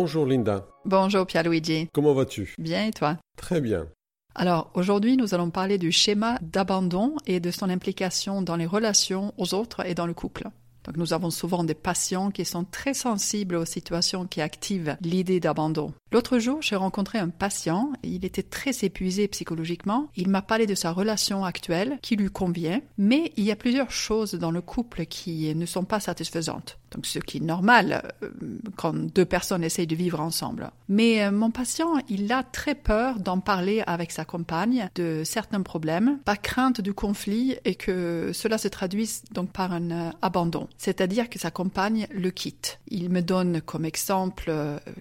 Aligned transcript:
Bonjour 0.00 0.26
Linda. 0.26 0.64
Bonjour 0.84 1.26
Pierluigi. 1.26 1.88
Comment 1.92 2.14
vas-tu? 2.14 2.54
Bien 2.56 2.86
et 2.86 2.92
toi? 2.92 3.16
Très 3.36 3.60
bien. 3.60 3.88
Alors 4.36 4.70
aujourd'hui, 4.74 5.16
nous 5.16 5.34
allons 5.34 5.50
parler 5.50 5.76
du 5.76 5.90
schéma 5.90 6.38
d'abandon 6.40 7.16
et 7.26 7.40
de 7.40 7.50
son 7.50 7.68
implication 7.68 8.40
dans 8.40 8.54
les 8.54 8.64
relations 8.64 9.34
aux 9.38 9.54
autres 9.54 9.84
et 9.84 9.94
dans 9.94 10.06
le 10.06 10.14
couple. 10.14 10.44
Donc 10.84 10.96
nous 10.98 11.12
avons 11.12 11.30
souvent 11.30 11.64
des 11.64 11.74
patients 11.74 12.30
qui 12.30 12.44
sont 12.44 12.62
très 12.62 12.94
sensibles 12.94 13.56
aux 13.56 13.64
situations 13.64 14.24
qui 14.24 14.40
activent 14.40 14.96
l'idée 15.00 15.40
d'abandon. 15.40 15.92
L'autre 16.10 16.38
jour, 16.38 16.62
j'ai 16.62 16.76
rencontré 16.76 17.18
un 17.18 17.28
patient, 17.28 17.92
il 18.02 18.24
était 18.24 18.42
très 18.42 18.72
épuisé 18.82 19.28
psychologiquement, 19.28 20.08
il 20.16 20.28
m'a 20.28 20.40
parlé 20.40 20.66
de 20.66 20.74
sa 20.74 20.90
relation 20.90 21.44
actuelle 21.44 21.98
qui 22.00 22.16
lui 22.16 22.30
convient, 22.30 22.80
mais 22.96 23.32
il 23.36 23.44
y 23.44 23.50
a 23.50 23.56
plusieurs 23.56 23.90
choses 23.90 24.32
dans 24.32 24.50
le 24.50 24.62
couple 24.62 25.04
qui 25.04 25.54
ne 25.54 25.66
sont 25.66 25.84
pas 25.84 26.00
satisfaisantes. 26.00 26.78
Donc 26.92 27.04
ce 27.04 27.18
qui 27.18 27.36
est 27.36 27.40
normal 27.40 28.10
euh, 28.22 28.30
quand 28.76 28.94
deux 28.94 29.26
personnes 29.26 29.62
essayent 29.62 29.86
de 29.86 29.94
vivre 29.94 30.20
ensemble. 30.20 30.70
Mais 30.88 31.22
euh, 31.22 31.30
mon 31.30 31.50
patient, 31.50 31.98
il 32.08 32.32
a 32.32 32.42
très 32.42 32.74
peur 32.74 33.20
d'en 33.20 33.40
parler 33.40 33.82
avec 33.86 34.10
sa 34.10 34.24
compagne 34.24 34.88
de 34.94 35.22
certains 35.24 35.60
problèmes, 35.60 36.18
par 36.24 36.40
crainte 36.40 36.80
du 36.80 36.94
conflit 36.94 37.56
et 37.66 37.74
que 37.74 38.30
cela 38.32 38.56
se 38.56 38.68
traduise 38.68 39.22
donc 39.32 39.50
par 39.50 39.72
un 39.72 39.90
euh, 39.90 40.10
abandon, 40.22 40.68
c'est-à-dire 40.78 41.28
que 41.28 41.38
sa 41.38 41.50
compagne 41.50 42.06
le 42.10 42.30
quitte. 42.30 42.80
Il 42.88 43.10
me 43.10 43.20
donne 43.20 43.60
comme 43.60 43.84
exemple 43.84 44.50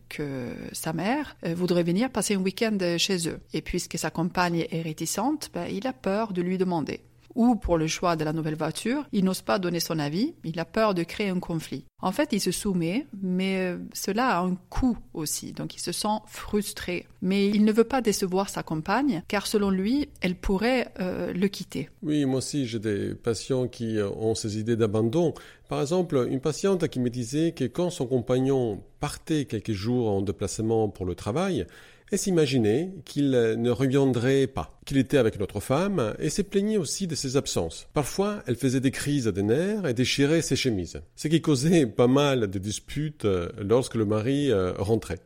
que 0.10 0.50
sa 0.74 0.92
mère 0.98 1.38
voudrait 1.56 1.84
venir 1.84 2.10
passer 2.10 2.34
un 2.36 2.42
week-end 2.42 2.78
chez 2.98 3.30
eux. 3.30 3.40
Et 3.54 3.62
puisque 3.62 3.98
sa 3.98 4.10
compagne 4.10 4.66
est 4.70 4.82
réticente, 4.82 5.50
ben, 5.54 5.68
il 5.68 5.88
a 5.88 5.94
peur 5.94 6.34
de 6.34 6.42
lui 6.42 6.58
demander 6.58 7.02
ou 7.38 7.56
pour 7.56 7.78
le 7.78 7.88
choix 7.88 8.16
de 8.16 8.26
la 8.26 8.34
nouvelle 8.34 8.56
voiture, 8.56 9.06
il 9.14 9.24
n'ose 9.24 9.44
pas 9.44 9.60
donner 9.60 9.80
son 9.80 10.00
avis, 10.00 10.34
il 10.44 10.60
a 10.60 10.66
peur 10.66 10.96
de 10.96 11.04
créer 11.04 11.30
un 11.30 11.40
conflit. 11.40 11.86
En 12.02 12.12
fait, 12.12 12.30
il 12.32 12.42
se 12.42 12.52
soumet, 12.52 13.06
mais 13.22 13.58
euh, 13.58 13.78
cela 13.94 14.40
a 14.40 14.42
un 14.42 14.56
coût 14.70 14.98
aussi, 15.14 15.54
donc 15.54 15.76
il 15.76 15.80
se 15.80 15.92
sent 15.92 16.20
frustré. 16.26 17.06
Mais 17.22 17.48
il 17.48 17.64
ne 17.64 17.72
veut 17.72 17.84
pas 17.84 18.02
décevoir 18.02 18.50
sa 18.50 18.64
compagne, 18.64 19.24
car 19.28 19.46
selon 19.46 19.70
lui, 19.70 20.10
elle 20.22 20.36
pourrait 20.36 20.92
euh, 21.00 21.32
le 21.32 21.48
quitter. 21.48 21.90
Oui, 22.02 22.26
moi 22.26 22.40
aussi, 22.40 22.66
j'ai 22.66 22.80
des 22.80 23.14
patients 23.14 23.68
qui 23.68 23.98
euh, 23.98 24.10
ont 24.10 24.34
ces 24.34 24.60
idées 24.60 24.76
d'abandon. 24.76 25.34
Par 25.70 25.82
exemple, 25.82 26.28
une 26.30 26.40
patiente 26.40 26.88
qui 26.88 27.00
me 27.00 27.10
disait 27.10 27.52
que 27.52 27.66
quand 27.66 27.92
son 27.92 28.08
compagnon 28.08 28.82
partait 29.00 29.46
quelques 29.46 29.74
jours 29.74 30.10
en 30.10 30.22
déplacement 30.22 30.90
pour 30.90 31.06
le 31.06 31.14
travail, 31.14 31.68
elle 32.12 32.20
s'imaginait 32.20 32.94
qu'il 33.06 33.32
ne 33.32 33.70
reviendrait 33.70 34.48
pas, 34.48 34.80
qu'il 34.86 34.98
était 34.98 35.18
avec 35.18 35.36
une 35.36 35.44
autre 35.44 35.60
femme, 35.60 36.16
et 36.20 36.30
se 36.30 36.42
plaignait 36.42 36.78
aussi 36.78 37.08
de 37.08 37.16
ses 37.16 37.38
absences. 37.38 37.88
Parfois, 37.94 38.44
elle 38.48 38.56
faisait 38.56 38.80
des 38.80 38.92
crises 38.92 39.26
de 39.26 39.42
nerfs 39.42 39.86
et 39.86 39.94
déchirait 39.94 40.42
ses 40.42 40.56
chemises, 40.56 41.02
ce 41.16 41.28
qui 41.28 41.42
causait 41.42 41.86
pas 41.86 42.08
mal 42.08 42.48
de 42.48 42.60
disputes 42.60 43.26
euh, 43.26 43.50
lorsque 43.60 43.96
le 43.96 44.06
mari 44.06 44.52
euh, 44.52 44.74
rentrait. 44.78 45.20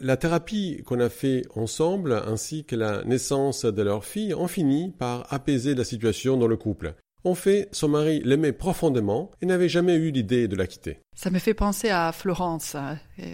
La 0.00 0.16
thérapie 0.16 0.82
qu'on 0.84 1.00
a 1.00 1.10
fait 1.10 1.42
ensemble, 1.54 2.14
ainsi 2.26 2.64
que 2.64 2.76
la 2.76 3.04
naissance 3.04 3.64
de 3.64 3.82
leur 3.82 4.04
fille, 4.04 4.34
ont 4.34 4.48
fini 4.48 4.90
par 4.98 5.32
apaiser 5.32 5.74
la 5.74 5.84
situation 5.84 6.38
dans 6.38 6.48
le 6.48 6.56
couple. 6.56 6.94
En 7.24 7.34
fait, 7.34 7.68
son 7.72 7.88
mari 7.88 8.20
l'aimait 8.24 8.52
profondément 8.52 9.30
et 9.40 9.46
n'avait 9.46 9.68
jamais 9.68 9.94
eu 9.94 10.10
l'idée 10.10 10.48
de 10.48 10.56
la 10.56 10.66
quitter. 10.66 10.98
Ça 11.14 11.30
me 11.30 11.38
fait 11.38 11.54
penser 11.54 11.88
à 11.88 12.10
Florence. 12.12 12.76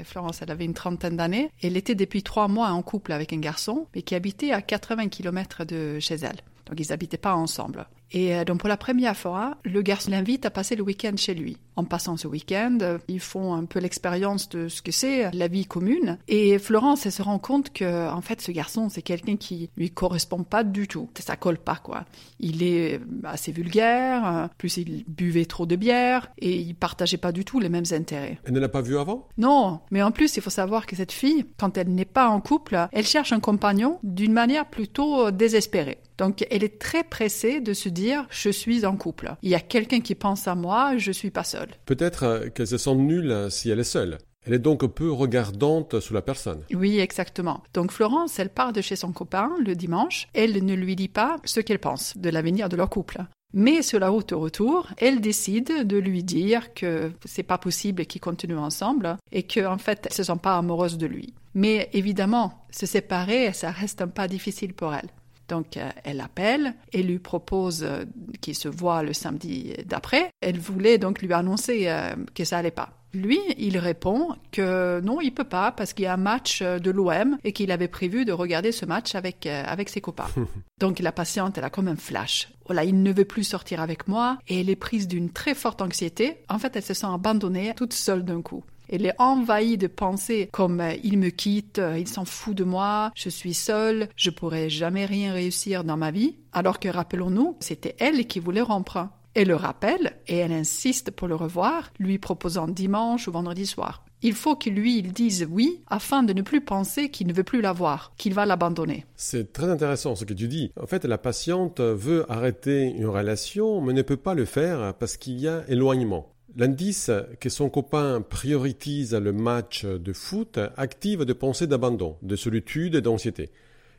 Florence, 0.05 0.43
elle 0.43 0.51
avait 0.51 0.67
une 0.67 0.75
trentaine 0.75 1.17
d'années. 1.17 1.51
Elle 1.63 1.77
était 1.77 1.95
depuis 1.95 2.23
trois 2.23 2.49
mois 2.49 2.69
en 2.69 2.83
couple 2.83 3.13
avec 3.13 3.33
un 3.33 3.39
garçon, 3.39 3.87
mais 3.95 4.03
qui 4.03 4.15
habitait 4.15 4.53
à 4.53 4.61
80 4.61 5.09
km 5.09 5.65
de 5.65 5.99
chez 6.01 6.17
elle. 6.17 6.37
Donc 6.67 6.79
ils 6.79 6.91
n'habitaient 6.91 7.17
pas 7.17 7.35
ensemble. 7.35 7.87
Et 8.13 8.35
euh, 8.35 8.45
donc 8.45 8.61
pour 8.61 8.69
la 8.69 8.77
première 8.77 9.17
fois, 9.17 9.57
le 9.65 9.83
garçon 9.83 10.11
l'invite 10.11 10.47
à 10.47 10.51
passer 10.51 10.77
le 10.77 10.83
week-end 10.83 11.15
chez 11.17 11.35
lui. 11.35 11.59
En 11.77 11.85
passant 11.85 12.17
ce 12.17 12.27
week-end, 12.27 12.79
ils 13.07 13.21
font 13.21 13.55
un 13.55 13.65
peu 13.65 13.79
l'expérience 13.79 14.49
de 14.49 14.67
ce 14.67 14.83
que 14.83 14.91
c'est 14.91 15.31
la 15.31 15.47
vie 15.47 15.65
commune. 15.65 16.19
Et 16.27 16.59
Florence, 16.59 17.07
elle 17.07 17.13
se 17.13 17.23
rend 17.23 17.39
compte 17.39 17.73
que 17.73 18.11
en 18.11 18.21
fait 18.21 18.41
ce 18.41 18.51
garçon, 18.51 18.89
c'est 18.89 19.03
quelqu'un 19.03 19.37
qui 19.37 19.71
lui 19.77 19.91
correspond 19.91 20.43
pas 20.43 20.65
du 20.65 20.89
tout. 20.89 21.09
Ça 21.21 21.37
colle 21.37 21.59
pas 21.59 21.77
quoi. 21.77 22.05
Il 22.41 22.65
est 22.65 23.01
assez 23.23 23.53
vulgaire, 23.53 24.49
plus 24.59 24.77
il 24.79 25.05
buvait 25.07 25.45
trop 25.45 25.67
de 25.67 25.77
bière 25.77 26.33
et 26.39 26.57
il 26.57 26.75
partageait 26.75 27.17
pas 27.17 27.31
du 27.31 27.45
tout 27.45 27.61
les 27.61 27.69
mêmes 27.69 27.85
intérêts. 27.93 28.41
Elle 28.45 28.55
ne 28.55 28.61
l'a 28.61 28.69
pas 28.69 28.83
vu 28.83 28.99
avant? 28.99 29.29
Non, 29.37 29.81
mais 29.93 30.03
en 30.03 30.11
plus 30.11 30.37
il 30.37 30.43
faut 30.43 30.51
savoir 30.51 30.85
que 30.85 30.97
cette 30.97 31.13
fille, 31.13 31.45
quand 31.59 31.79
elle 31.79 31.95
n'est 31.95 32.05
pas 32.05 32.29
en 32.29 32.41
couple, 32.41 32.89
elle 32.91 33.07
cherche 33.07 33.33
un 33.33 33.41
compagnon 33.41 34.01
d'une 34.03 34.33
manière 34.33 34.67
plutôt 34.67 35.31
désespérée. 35.31 35.99
Donc 36.19 36.45
elle 36.51 36.65
est 36.65 36.81
très 36.81 37.05
pressée 37.05 37.61
de 37.61 37.73
se 37.73 37.89
dire 37.99 38.27
je 38.31 38.51
suis 38.51 38.85
en 38.87 38.97
couple. 38.97 39.35
Il 39.43 39.51
y 39.51 39.55
a 39.55 39.61
quelqu'un 39.61 40.01
qui 40.01 40.15
pense 40.15 40.49
à 40.49 40.55
moi, 40.55 40.97
je 40.97 41.13
suis 41.13 41.31
pas 41.31 41.45
seule. 41.45 41.71
Peut-être 41.87 42.23
euh, 42.25 42.49
qu'elle 42.49 42.67
se 42.67 42.79
sent 42.79 42.95
nulle 42.95 43.31
euh, 43.31 43.51
si 43.51 43.71
elle 43.71 43.81
est 43.81 43.85
seule. 43.85 44.19
Elle 44.47 44.55
est 44.55 44.59
donc 44.59 44.87
peu 44.87 45.13
regardante 45.13 46.01
sur 46.01 46.15
la 46.15 46.23
personne. 46.23 46.63
Oui, 46.73 47.01
exactement. 47.01 47.63
Donc 47.75 47.93
Florence, 47.93 48.39
elle 48.39 48.49
part 48.49 48.73
de 48.73 48.81
chez 48.81 48.97
son 48.97 49.13
copain 49.13 49.51
le 49.65 49.75
dimanche. 49.75 50.29
Elle 50.33 50.65
ne 50.65 50.75
lui 50.75 50.97
dit 50.97 51.09
pas 51.09 51.37
ce 51.45 51.61
qu'elle 51.61 51.81
pense 51.81 52.17
de 52.17 52.31
l'avenir 52.31 52.69
de 52.69 52.77
leur 52.77 52.89
couple. 52.89 53.19
Mais 53.55 53.83
sur 53.83 53.99
la 53.99 54.11
route 54.11 54.33
au 54.33 54.41
retour, 54.41 54.89
elle 54.99 55.21
décide 55.21 55.87
de 55.87 55.97
lui 55.97 56.23
dire 56.23 56.75
que 56.75 57.13
c'est 57.25 57.43
pas 57.43 57.59
possible 57.59 58.05
qu'ils 58.05 58.21
continuent 58.21 58.59
ensemble 58.59 59.17
et 59.33 59.43
qu'en 59.43 59.75
en 59.75 59.79
fait, 59.79 60.07
elle 60.07 60.13
se 60.13 60.23
sent 60.23 60.39
pas 60.43 60.57
amoureuse 60.57 60.99
de 60.99 61.07
lui. 61.07 61.35
Mais 61.55 61.89
évidemment, 61.93 62.67
se 62.71 62.85
séparer, 62.85 63.53
ça 63.55 63.71
reste 63.71 64.03
un 64.03 64.09
pas 64.09 64.29
difficile 64.29 64.75
pour 64.75 64.95
elle. 64.95 65.09
Donc 65.49 65.77
euh, 65.77 65.89
elle 66.05 66.21
appelle 66.21 66.75
et 66.93 67.03
lui 67.03 67.19
propose 67.19 67.83
euh, 67.83 68.05
qu'il 68.41 68.55
se 68.55 68.69
voit 68.69 69.03
le 69.03 69.13
samedi 69.13 69.75
d'après. 69.87 70.31
Elle 70.41 70.59
voulait 70.59 70.99
donc 70.99 71.23
lui 71.23 71.33
annoncer 71.33 71.85
euh, 71.89 72.15
que 72.35 72.45
ça 72.45 72.59
allait 72.59 72.71
pas. 72.71 72.91
Lui, 73.15 73.41
il 73.57 73.79
répond 73.79 74.37
que 74.53 75.01
non, 75.01 75.23
il 75.23 75.33
peut 75.33 75.45
pas 75.45 75.73
parce 75.73 75.95
qu'il 75.95 76.05
y 76.05 76.07
a 76.07 76.13
un 76.13 76.19
match 76.19 76.63
de 76.63 76.91
l'OM 76.91 77.39
et 77.43 77.55
qu'il 77.55 77.73
avait 77.73 77.89
prévu 77.89 78.27
de 78.27 78.33
regarder 78.33 78.71
ce 78.71 78.85
match 78.85 79.15
avec 79.15 79.47
avec 79.47 79.89
ses 79.89 80.03
copains. 80.03 80.29
Donc 80.79 80.99
la 80.99 81.11
patiente, 81.11 81.57
elle 81.57 81.65
a 81.65 81.71
comme 81.71 81.89
un 81.89 81.97
flash. 81.97 82.51
Voilà, 82.67 82.85
il 82.85 83.03
ne 83.03 83.11
veut 83.11 83.25
plus 83.25 83.45
sortir 83.45 83.81
avec 83.81 84.09
moi 84.09 84.39
et 84.47 84.61
elle 84.61 84.69
est 84.69 84.77
prise 84.77 85.09
d'une 85.09 85.31
très 85.31 85.55
forte 85.55 85.81
anxiété. 85.81 86.37
En 86.51 86.59
fait, 86.59 86.77
elle 86.77 86.83
se 86.83 86.93
sent 86.93 87.07
abandonnée 87.07 87.73
toute 87.75 87.95
seule 87.95 88.27
d'un 88.27 88.43
coup. 88.43 88.63
Elle 88.89 89.07
est 89.07 89.15
envahie 89.19 89.77
de 89.77 89.87
pensées 89.87 90.49
comme 90.53 90.81
euh, 90.81 90.95
il 91.05 91.19
me 91.19 91.29
quitte, 91.29 91.79
euh, 91.79 91.99
il 91.99 92.09
s'en 92.09 92.25
fout 92.25 92.57
de 92.57 92.65
moi, 92.65 93.13
je 93.15 93.29
suis 93.29 93.55
seule, 93.55 94.09
je 94.17 94.31
pourrai 94.31 94.71
jamais 94.71 95.05
rien 95.05 95.33
réussir 95.33 95.85
dans 95.85 95.97
ma 95.97 96.11
vie. 96.11 96.37
Alors 96.53 96.81
que 96.81 96.89
rappelons-nous, 96.89 97.57
c'était 97.61 97.97
elle 97.99 98.27
qui 98.27 98.41
voulait 98.41 98.63
rompre. 98.63 99.09
Elle 99.35 99.49
le 99.49 99.57
rappelle 99.57 100.17
et 100.27 100.39
elle 100.39 100.53
insiste 100.53 101.11
pour 101.11 101.29
le 101.29 101.35
revoir, 101.35 101.93
lui 101.99 102.19
proposant 102.19 102.67
dimanche 102.67 103.29
ou 103.29 103.33
vendredi 103.33 103.67
soir. 103.67 104.05
Il 104.21 104.33
faut 104.33 104.57
que 104.57 104.69
lui, 104.69 104.99
il 104.99 105.13
dise 105.13 105.47
oui 105.49 105.83
afin 105.87 106.25
de 106.25 106.33
ne 106.33 106.43
plus 106.43 106.61
penser 106.61 107.09
qu'il 107.09 107.29
ne 107.29 107.33
veut 107.33 107.45
plus 107.45 107.61
la 107.61 107.73
voir, 107.73 108.13
qu'il 108.17 108.35
va 108.35 108.47
l'abandonner. 108.47 109.07
C'est 109.15 109.53
très 109.53 109.71
intéressant 109.71 110.17
ce 110.17 110.25
que 110.25 110.35
tu 110.35 110.49
dis. 110.49 110.73
En 110.81 110.87
fait, 110.87 111.05
la 111.05 111.19
patiente 111.19 111.81
veut 111.81 112.25
arrêter 112.29 112.83
une 112.85 113.07
relation, 113.07 113.81
mais 113.81 113.93
ne 113.93 114.03
peut 114.03 114.17
pas 114.17 114.35
le 114.35 114.45
faire 114.45 114.95
parce 114.95 115.17
qu'il 115.17 115.39
y 115.39 115.47
a 115.47 115.63
éloignement. 115.69 116.33
L'indice 116.57 117.11
que 117.41 117.49
son 117.49 117.69
copain 117.69 118.23
prioritise 118.23 119.15
le 119.15 119.33
match 119.33 119.85
de 119.85 120.13
foot 120.13 120.59
active 120.77 121.25
des 121.25 121.35
pensées 121.35 121.67
d'abandon, 121.67 122.17
de 122.23 122.37
solitude 122.37 122.95
et 122.95 123.01
d'anxiété. 123.01 123.51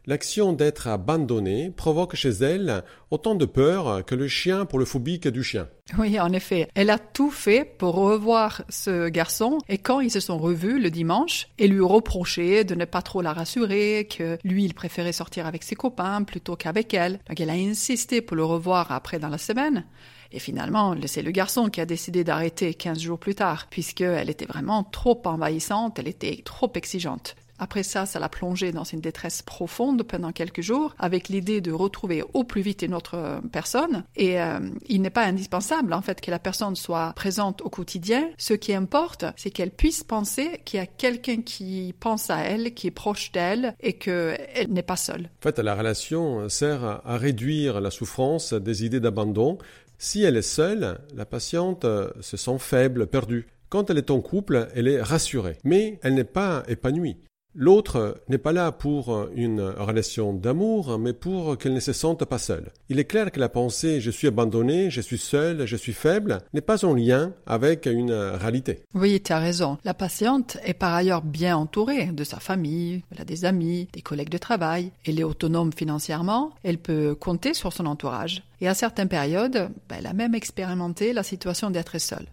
L'action 0.05 0.53
d'être 0.53 0.87
abandonnée 0.87 1.69
provoque 1.69 2.15
chez 2.15 2.29
elle 2.29 2.83
autant 3.11 3.35
de 3.35 3.45
peur 3.45 4.03
que 4.05 4.15
le 4.15 4.27
chien 4.27 4.65
pour 4.65 4.79
le 4.79 4.85
phobique 4.85 5.27
du 5.27 5.43
chien. 5.43 5.67
Oui, 5.97 6.19
en 6.19 6.31
effet. 6.33 6.67
Elle 6.73 6.89
a 6.89 6.97
tout 6.97 7.29
fait 7.29 7.65
pour 7.77 7.95
revoir 7.95 8.63
ce 8.69 9.09
garçon 9.09 9.59
et 9.67 9.77
quand 9.77 9.99
ils 9.99 10.09
se 10.09 10.19
sont 10.19 10.37
revus 10.37 10.79
le 10.79 10.89
dimanche, 10.89 11.49
elle 11.59 11.71
lui 11.71 11.81
reprochait 11.81 12.63
de 12.63 12.75
ne 12.75 12.85
pas 12.85 13.01
trop 13.01 13.21
la 13.21 13.33
rassurer, 13.33 14.07
que 14.09 14.37
lui, 14.43 14.63
il 14.63 14.73
préférait 14.73 15.11
sortir 15.11 15.45
avec 15.45 15.63
ses 15.63 15.75
copains 15.75 16.23
plutôt 16.23 16.55
qu'avec 16.55 16.93
elle. 16.93 17.19
Donc 17.27 17.39
elle 17.39 17.49
a 17.49 17.53
insisté 17.53 18.21
pour 18.21 18.37
le 18.37 18.45
revoir 18.45 18.91
après 18.91 19.19
dans 19.19 19.29
la 19.29 19.37
semaine. 19.37 19.85
Et 20.31 20.39
finalement, 20.39 20.95
c'est 21.05 21.21
le 21.21 21.31
garçon 21.31 21.69
qui 21.69 21.81
a 21.81 21.85
décidé 21.85 22.23
d'arrêter 22.23 22.73
15 22.73 22.99
jours 22.99 23.19
plus 23.19 23.35
tard, 23.35 23.67
puisqu'elle 23.69 24.29
était 24.29 24.45
vraiment 24.45 24.83
trop 24.83 25.21
envahissante, 25.25 25.99
elle 25.99 26.07
était 26.07 26.41
trop 26.43 26.71
exigeante. 26.75 27.35
Après 27.59 27.83
ça, 27.83 28.05
ça 28.05 28.19
l'a 28.19 28.29
plongé 28.29 28.71
dans 28.71 28.85
une 28.85 29.01
détresse 29.01 29.41
profonde 29.41 30.03
pendant 30.03 30.31
quelques 30.31 30.61
jours, 30.61 30.95
avec 30.97 31.27
l'idée 31.27 31.59
de 31.59 31.71
retrouver 31.71 32.23
au 32.33 32.45
plus 32.45 32.61
vite 32.61 32.81
une 32.81 32.93
autre 32.93 33.15
euh, 33.15 33.41
personne. 33.51 34.05
Et 34.15 34.39
euh, 34.41 34.59
il 34.87 35.01
n'est 35.01 35.09
pas 35.09 35.25
indispensable, 35.25 35.93
en 35.93 36.01
fait, 36.01 36.21
que 36.21 36.31
la 36.31 36.39
personne 36.39 36.77
soit 36.77 37.11
présente 37.15 37.61
au 37.61 37.69
quotidien. 37.69 38.29
Ce 38.37 38.53
qui 38.53 38.73
importe, 38.73 39.25
c'est 39.35 39.51
qu'elle 39.51 39.71
puisse 39.71 40.03
penser 40.03 40.61
qu'il 40.63 40.79
y 40.79 40.83
a 40.83 40.85
quelqu'un 40.85 41.41
qui 41.41 41.93
pense 41.99 42.29
à 42.29 42.39
elle, 42.39 42.73
qui 42.73 42.87
est 42.87 42.91
proche 42.91 43.33
d'elle, 43.33 43.75
et 43.81 43.93
qu'elle 43.93 44.67
n'est 44.69 44.81
pas 44.81 44.95
seule. 44.95 45.29
En 45.39 45.43
fait, 45.43 45.59
la 45.59 45.75
relation 45.75 46.47
sert 46.47 47.01
à 47.03 47.17
réduire 47.17 47.81
la 47.81 47.91
souffrance 47.91 48.53
des 48.53 48.85
idées 48.85 49.01
d'abandon. 49.01 49.57
Si 50.01 50.23
elle 50.23 50.37
est 50.37 50.41
seule, 50.41 50.97
la 51.13 51.25
patiente 51.25 51.83
euh, 51.83 52.09
se 52.21 52.37
sent 52.37 52.57
faible, 52.57 53.07
perdue. 53.07 53.47
Quand 53.67 53.89
elle 53.89 53.97
est 53.97 54.11
en 54.11 54.21
couple, 54.21 54.69
elle 54.73 54.87
est 54.87 55.01
rassurée, 55.01 55.57
mais 55.65 55.99
elle 56.01 56.13
n'est 56.13 56.23
pas 56.23 56.63
épanouie. 56.69 57.17
L'autre 57.55 58.21
n'est 58.29 58.37
pas 58.37 58.51
là 58.51 58.71
pour 58.71 59.27
une 59.35 59.61
relation 59.61 60.33
d'amour, 60.33 60.99
mais 60.99 61.13
pour 61.13 61.57
qu'elle 61.57 61.73
ne 61.73 61.79
se 61.79 61.93
sente 61.93 62.23
pas 62.25 62.37
seule. 62.37 62.71
Il 62.89 62.99
est 62.99 63.05
clair 63.05 63.31
que 63.31 63.39
la 63.39 63.49
pensée 63.49 64.01
je 64.01 64.11
suis 64.11 64.27
abandonné, 64.27 64.89
je 64.89 65.01
suis 65.01 65.17
seul, 65.17 65.65
je 65.65 65.75
suis 65.75 65.93
faible 65.93 66.39
n'est 66.53 66.61
pas 66.61 66.85
en 66.85 66.93
lien 66.93 67.33
avec 67.45 67.85
une 67.85 68.11
réalité. 68.11 68.83
Oui, 68.93 69.21
tu 69.21 69.33
as 69.33 69.39
raison. 69.39 69.77
La 69.83 69.93
patiente 69.93 70.57
est 70.63 70.73
par 70.73 70.93
ailleurs 70.93 71.21
bien 71.21 71.57
entourée 71.57 72.07
de 72.07 72.23
sa 72.23 72.39
famille, 72.39 73.03
elle 73.11 73.21
a 73.21 73.25
des 73.25 73.45
amis, 73.45 73.87
des 73.93 74.01
collègues 74.01 74.29
de 74.29 74.37
travail. 74.37 74.91
Elle 75.05 75.19
est 75.19 75.23
autonome 75.23 75.73
financièrement, 75.73 76.51
elle 76.63 76.77
peut 76.77 77.15
compter 77.15 77.53
sur 77.53 77.73
son 77.73 77.85
entourage. 77.85 78.43
Et 78.61 78.67
à 78.67 78.73
certaines 78.73 79.07
périodes, 79.07 79.69
ben, 79.87 79.95
elle 79.99 80.07
a 80.07 80.13
même 80.13 80.35
expérimenté 80.35 81.13
la 81.13 81.23
situation 81.23 81.69
d'être 81.69 81.97
seule. 81.97 82.27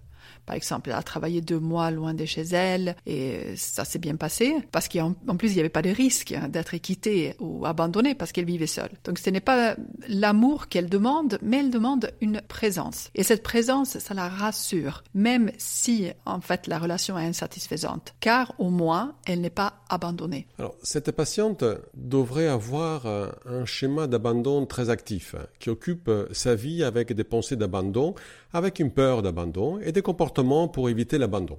Par 0.47 0.57
exemple, 0.57 0.91
elle 0.91 0.97
a 0.97 1.03
travaillé 1.03 1.41
deux 1.41 1.59
mois 1.59 1.91
loin 1.91 2.15
de 2.15 2.25
chez 2.25 2.43
elle 2.43 2.97
et 3.05 3.55
ça 3.57 3.85
s'est 3.85 3.99
bien 3.99 4.17
passé 4.17 4.55
parce 4.73 4.89
qu'en 4.89 5.13
plus, 5.37 5.51
il 5.51 5.55
n'y 5.55 5.61
avait 5.61 5.69
pas 5.69 5.83
de 5.83 5.91
risque 5.91 6.35
d'être 6.49 6.77
quittée 6.77 7.35
ou 7.41 7.67
abandonnée 7.67 8.15
parce 8.15 8.33
qu'elle 8.33 8.45
vivait 8.45 8.67
seule. 8.67 8.91
Donc 9.05 9.19
ce 9.19 9.31
n'est 9.31 9.41
pas 9.41 9.77
l'amour 10.09 10.69
qu'elle 10.69 10.89
demande, 10.89 11.39
mais 11.43 11.59
elle 11.59 11.71
demande 11.71 12.11
une 12.21 12.41
présence. 12.41 13.11
Et 13.15 13.23
cette 13.23 13.43
présence, 13.43 13.99
ça 13.99 14.15
la 14.15 14.29
rassure, 14.29 15.03
même 15.15 15.51
si 15.59 16.09
en 16.25 16.41
fait 16.41 16.67
la 16.67 16.79
relation 16.79 17.19
est 17.19 17.27
insatisfaisante, 17.27 18.15
car 18.21 18.55
au 18.59 18.71
moins 18.71 19.15
elle 19.27 19.41
n'est 19.41 19.51
pas 19.51 19.81
abandonnée. 19.89 20.47
Alors 20.59 20.77
cette 20.83 21.11
patiente 21.13 21.65
devrait 21.95 22.49
avoir 22.49 23.07
un 23.07 23.65
schéma 23.65 24.07
d'abandon 24.07 24.67
très 24.67 24.91
actif 24.91 25.35
qui 25.59 25.71
occupe 25.71 26.11
sa 26.33 26.55
vie 26.55 26.85
avec 26.85 27.13
des 27.13 27.25
pensées 27.25 27.57
d'abandon, 27.57 28.15
avec 28.53 28.79
une 28.79 28.91
peur 28.91 29.23
d'abandon 29.23 29.79
et 29.81 29.93
des 29.93 30.03
comportements 30.03 30.69
pour 30.69 30.89
éviter 30.89 31.19
l'abandon. 31.19 31.59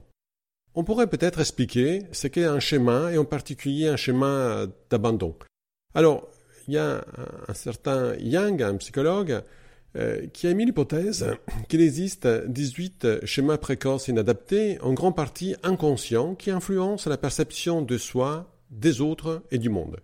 On 0.75 0.83
pourrait 0.83 1.07
peut-être 1.07 1.39
expliquer 1.39 2.03
ce 2.11 2.27
qu'est 2.27 2.45
un 2.45 2.59
schéma 2.59 3.11
et 3.11 3.17
en 3.17 3.25
particulier 3.25 3.87
un 3.87 3.97
schéma 3.97 4.67
d'abandon. 4.89 5.35
Alors, 5.95 6.27
il 6.67 6.75
y 6.75 6.77
a 6.77 7.03
un 7.47 7.53
certain 7.53 8.15
Yang, 8.15 8.61
un 8.61 8.75
psychologue, 8.75 9.41
euh, 9.95 10.27
qui 10.33 10.47
a 10.47 10.53
mis 10.53 10.65
l'hypothèse 10.65 11.25
qu'il 11.69 11.81
existe 11.81 12.27
18 12.27 13.25
schémas 13.25 13.57
précoces 13.57 14.09
inadaptés, 14.09 14.79
en 14.81 14.93
grande 14.93 15.15
partie 15.15 15.55
inconscients, 15.63 16.35
qui 16.35 16.51
influencent 16.51 17.09
la 17.09 17.17
perception 17.17 17.81
de 17.81 17.97
soi, 17.97 18.53
des 18.69 19.01
autres 19.01 19.41
et 19.49 19.57
du 19.57 19.69
monde. 19.69 19.97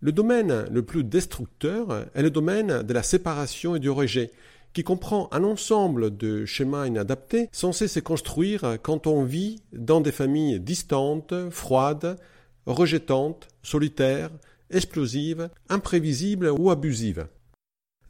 Le 0.00 0.12
domaine 0.12 0.66
le 0.70 0.82
plus 0.82 1.04
destructeur 1.04 2.06
est 2.14 2.22
le 2.22 2.30
domaine 2.30 2.82
de 2.82 2.92
la 2.92 3.02
séparation 3.02 3.76
et 3.76 3.80
du 3.80 3.88
rejet, 3.88 4.32
qui 4.74 4.82
comprend 4.82 5.28
un 5.32 5.44
ensemble 5.44 6.16
de 6.16 6.44
schémas 6.44 6.86
inadaptés 6.86 7.48
censés 7.52 7.88
se 7.88 8.00
construire 8.00 8.76
quand 8.82 9.06
on 9.06 9.24
vit 9.24 9.62
dans 9.72 10.00
des 10.00 10.12
familles 10.12 10.60
distantes, 10.60 11.32
froides, 11.50 12.18
rejetantes, 12.66 13.48
solitaires, 13.62 14.30
explosives, 14.70 15.48
imprévisibles 15.68 16.50
ou 16.50 16.70
abusives. 16.70 17.28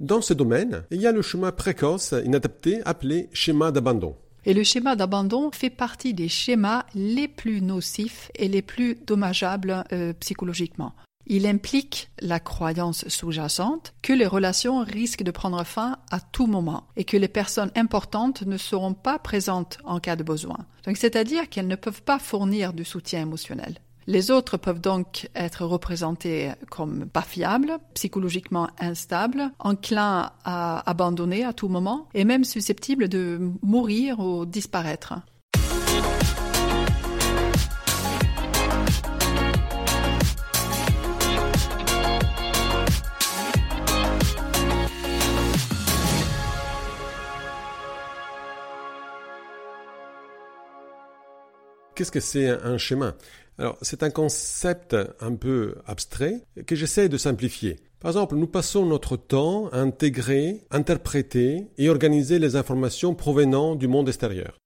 Dans 0.01 0.23
ce 0.23 0.35
domaine, 0.35 0.85
il 0.91 1.01
y 1.01 1.07
a 1.07 1.13
le 1.13 1.23
schéma 1.23 1.53
précoce 1.53 2.15
inadapté 2.25 2.81
appelé 2.85 3.29
schéma 3.33 3.71
d'abandon. 3.71 4.17
Et 4.47 4.53
le 4.53 4.63
schéma 4.63 4.97
d'abandon 4.97 5.51
fait 5.53 5.71
partie 5.71 6.13
des 6.13 6.29
schémas 6.29 6.85
les 6.95 7.29
plus 7.29 7.63
nocifs 7.63 8.31
et 8.35 8.49
les 8.49 8.61
plus 8.61 8.97
dommageables 9.07 9.85
euh, 9.93 10.13
psychologiquement. 10.21 10.95
Il 11.27 11.47
implique 11.47 12.11
la 12.21 12.41
croyance 12.41 13.09
sous-jacente 13.09 13.95
que 14.03 14.13
les 14.13 14.27
relations 14.27 14.85
risquent 14.85 15.23
de 15.23 15.31
prendre 15.31 15.65
fin 15.65 15.99
à 16.11 16.21
tout 16.21 16.47
moment 16.47 16.85
et 16.97 17.05
que 17.05 17.17
les 17.17 17.29
personnes 17.29 17.71
importantes 17.77 18.43
ne 18.43 18.57
seront 18.57 18.95
pas 18.95 19.19
présentes 19.19 19.79
en 19.85 20.01
cas 20.01 20.17
de 20.17 20.23
besoin. 20.23 20.59
Donc, 20.85 20.97
c'est-à-dire 20.97 21.49
qu'elles 21.49 21.67
ne 21.67 21.77
peuvent 21.77 22.03
pas 22.03 22.19
fournir 22.19 22.73
du 22.73 22.85
soutien 22.85 23.23
émotionnel. 23.23 23.79
Les 24.07 24.31
autres 24.31 24.59
peuvent 24.59 24.81
donc 24.81 25.31
être 25.35 25.65
représentés 25.65 26.53
comme 26.71 27.07
pas 27.07 27.23
fiables, 27.23 27.79
psychologiquement 27.95 28.69
instables, 28.79 29.51
enclins 29.59 30.33
à 30.45 30.89
abandonner 30.89 31.45
à 31.45 31.55
tout 31.55 31.69
moment 31.69 32.09
et 32.13 32.25
même 32.25 32.45
susceptibles 32.45 33.09
de 33.09 33.41
mourir 33.63 34.21
ou 34.21 34.45
disparaître. 34.45 35.15
Qu'est-ce 52.05 52.13
que 52.13 52.21
c'est 52.21 52.51
un 52.51 52.77
schéma? 52.77 53.15
Alors, 53.57 53.79
c'est 53.81 54.03
un 54.03 54.11
concept 54.11 54.95
un 55.21 55.35
peu 55.37 55.77
abstrait 55.87 56.43
que 56.67 56.77
j'essaie 56.77 57.09
de 57.09 57.17
simplifier. 57.17 57.77
Par 57.99 58.11
exemple, 58.11 58.35
nous 58.35 58.47
passons 58.47 58.85
notre 58.85 59.17
temps 59.17 59.69
à 59.69 59.79
intégrer, 59.79 60.61
interpréter 60.71 61.67
et 61.79 61.89
organiser 61.89 62.39
les 62.39 62.57
informations 62.57 63.15
provenant 63.15 63.75
du 63.75 63.89
monde 63.89 64.09
extérieur. 64.09 64.59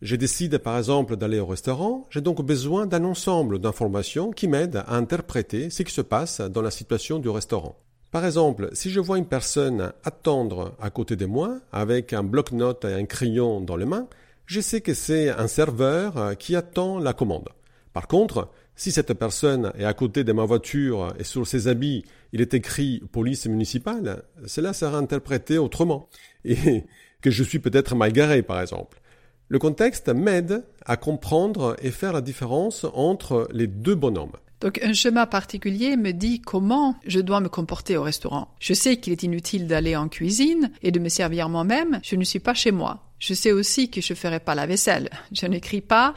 Je 0.00 0.16
décide 0.16 0.56
par 0.56 0.78
exemple 0.78 1.16
d'aller 1.16 1.38
au 1.38 1.44
restaurant, 1.44 2.06
j'ai 2.08 2.22
donc 2.22 2.40
besoin 2.40 2.86
d'un 2.86 3.04
ensemble 3.04 3.58
d'informations 3.58 4.30
qui 4.30 4.48
m'aident 4.48 4.82
à 4.86 4.94
interpréter 4.94 5.68
ce 5.68 5.82
qui 5.82 5.92
se 5.92 6.00
passe 6.00 6.40
dans 6.40 6.62
la 6.62 6.70
situation 6.70 7.18
du 7.18 7.28
restaurant. 7.28 7.76
Par 8.10 8.24
exemple, 8.24 8.70
si 8.72 8.88
je 8.88 9.00
vois 9.00 9.18
une 9.18 9.26
personne 9.26 9.92
attendre 10.02 10.74
à 10.80 10.88
côté 10.88 11.14
de 11.14 11.26
moi 11.26 11.58
avec 11.72 12.14
un 12.14 12.22
bloc-notes 12.22 12.86
et 12.86 12.94
un 12.94 13.04
crayon 13.04 13.60
dans 13.60 13.76
les 13.76 13.84
mains, 13.84 14.08
je 14.50 14.60
sais 14.60 14.80
que 14.80 14.94
c'est 14.94 15.28
un 15.28 15.46
serveur 15.46 16.16
euh, 16.16 16.34
qui 16.34 16.56
attend 16.56 16.98
la 16.98 17.12
commande. 17.12 17.50
Par 17.92 18.08
contre, 18.08 18.50
si 18.74 18.90
cette 18.90 19.14
personne 19.14 19.72
est 19.78 19.84
à 19.84 19.94
côté 19.94 20.24
de 20.24 20.32
ma 20.32 20.44
voiture 20.44 21.14
et 21.20 21.22
sur 21.22 21.46
ses 21.46 21.68
habits, 21.68 22.04
il 22.32 22.40
est 22.40 22.52
écrit 22.52 23.00
police 23.12 23.46
municipale, 23.46 24.24
cela 24.46 24.72
sera 24.72 24.98
interprété 24.98 25.56
autrement. 25.56 26.08
Et 26.44 26.84
que 27.22 27.30
je 27.30 27.44
suis 27.44 27.60
peut-être 27.60 27.94
mal 27.94 28.12
garé, 28.12 28.42
par 28.42 28.60
exemple. 28.60 29.00
Le 29.46 29.60
contexte 29.60 30.08
m'aide 30.08 30.64
à 30.84 30.96
comprendre 30.96 31.76
et 31.80 31.92
faire 31.92 32.12
la 32.12 32.20
différence 32.20 32.84
entre 32.92 33.46
les 33.52 33.68
deux 33.68 33.94
bonhommes. 33.94 34.36
Donc 34.60 34.78
un 34.82 34.92
schéma 34.92 35.26
particulier 35.26 35.96
me 35.96 36.12
dit 36.12 36.40
comment 36.40 36.96
je 37.06 37.20
dois 37.20 37.40
me 37.40 37.48
comporter 37.48 37.96
au 37.96 38.02
restaurant. 38.02 38.48
Je 38.60 38.74
sais 38.74 38.98
qu'il 38.98 39.12
est 39.12 39.22
inutile 39.22 39.66
d'aller 39.66 39.96
en 39.96 40.08
cuisine 40.08 40.70
et 40.82 40.90
de 40.90 40.98
me 40.98 41.08
servir 41.08 41.48
moi-même, 41.48 42.00
je 42.02 42.16
ne 42.16 42.24
suis 42.24 42.40
pas 42.40 42.54
chez 42.54 42.70
moi. 42.70 43.10
Je 43.20 43.34
sais 43.34 43.52
aussi 43.52 43.90
que 43.90 44.00
je 44.00 44.14
ferai 44.14 44.40
pas 44.40 44.54
la 44.54 44.66
vaisselle. 44.66 45.10
Je 45.32 45.46
n'écris 45.46 45.82
pas 45.82 46.14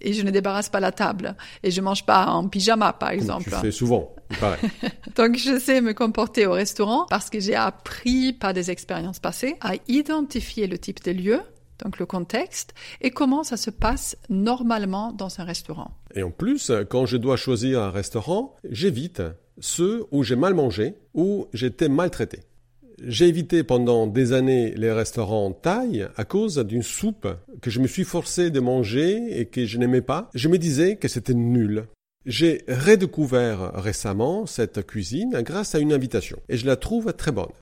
et 0.00 0.12
je, 0.12 0.22
ne 0.22 0.30
débarrasse 0.30 0.68
pas 0.68 0.80
la 0.80 0.92
table. 0.92 1.36
Et 1.62 1.70
je 1.70 1.80
mange 1.80 2.06
pas 2.06 2.26
en 2.26 2.48
pyjama, 2.48 2.92
par 2.92 3.10
exemple. 3.10 3.50
Tu 3.50 3.50
fais 3.50 3.70
souvent, 3.72 4.14
pareil. 4.40 4.60
Donc, 5.16 5.36
je 5.36 5.58
sais 5.58 5.80
me 5.80 5.92
comporter 5.92 6.46
au 6.46 6.52
restaurant 6.52 7.06
parce 7.10 7.28
que 7.28 7.40
j'ai 7.40 7.54
appris 7.54 8.32
par 8.32 8.54
des 8.54 8.70
expériences 8.70 9.18
passées 9.18 9.56
à 9.60 9.74
identifier 9.88 10.66
le 10.66 10.78
type 10.78 11.02
de 11.04 11.10
lieu, 11.10 11.40
donc 11.82 11.98
le 11.98 12.06
contexte, 12.06 12.74
et 13.00 13.10
comment 13.10 13.44
ça 13.44 13.56
se 13.56 13.70
passe 13.70 14.16
normalement 14.28 15.12
dans 15.12 15.40
un 15.40 15.44
restaurant. 15.44 15.90
Et 16.14 16.22
en 16.22 16.30
plus, 16.30 16.72
quand 16.88 17.06
je 17.06 17.16
dois 17.16 17.36
choisir 17.36 17.82
un 17.82 17.90
restaurant, 17.90 18.56
j'évite 18.68 19.22
ceux 19.58 20.04
où 20.10 20.22
j'ai 20.22 20.36
mal 20.36 20.54
mangé, 20.54 20.94
ou 21.14 21.46
j'étais 21.52 21.88
maltraité. 21.88 22.40
J'ai 23.02 23.28
évité 23.28 23.62
pendant 23.62 24.06
des 24.06 24.32
années 24.32 24.72
les 24.74 24.90
restaurants 24.90 25.52
thaï 25.52 26.08
à 26.16 26.24
cause 26.24 26.56
d'une 26.58 26.82
soupe 26.82 27.28
que 27.60 27.70
je 27.70 27.80
me 27.80 27.86
suis 27.86 28.04
forcé 28.04 28.50
de 28.50 28.60
manger 28.60 29.38
et 29.38 29.46
que 29.46 29.66
je 29.66 29.78
n'aimais 29.78 30.00
pas. 30.00 30.30
Je 30.34 30.48
me 30.48 30.56
disais 30.56 30.96
que 30.96 31.08
c'était 31.08 31.34
nul. 31.34 31.84
J'ai 32.24 32.64
redécouvert 32.68 33.72
récemment 33.74 34.46
cette 34.46 34.84
cuisine 34.86 35.42
grâce 35.42 35.74
à 35.74 35.78
une 35.78 35.92
invitation 35.92 36.38
et 36.48 36.56
je 36.56 36.66
la 36.66 36.76
trouve 36.76 37.12
très 37.12 37.32
bonne. 37.32 37.52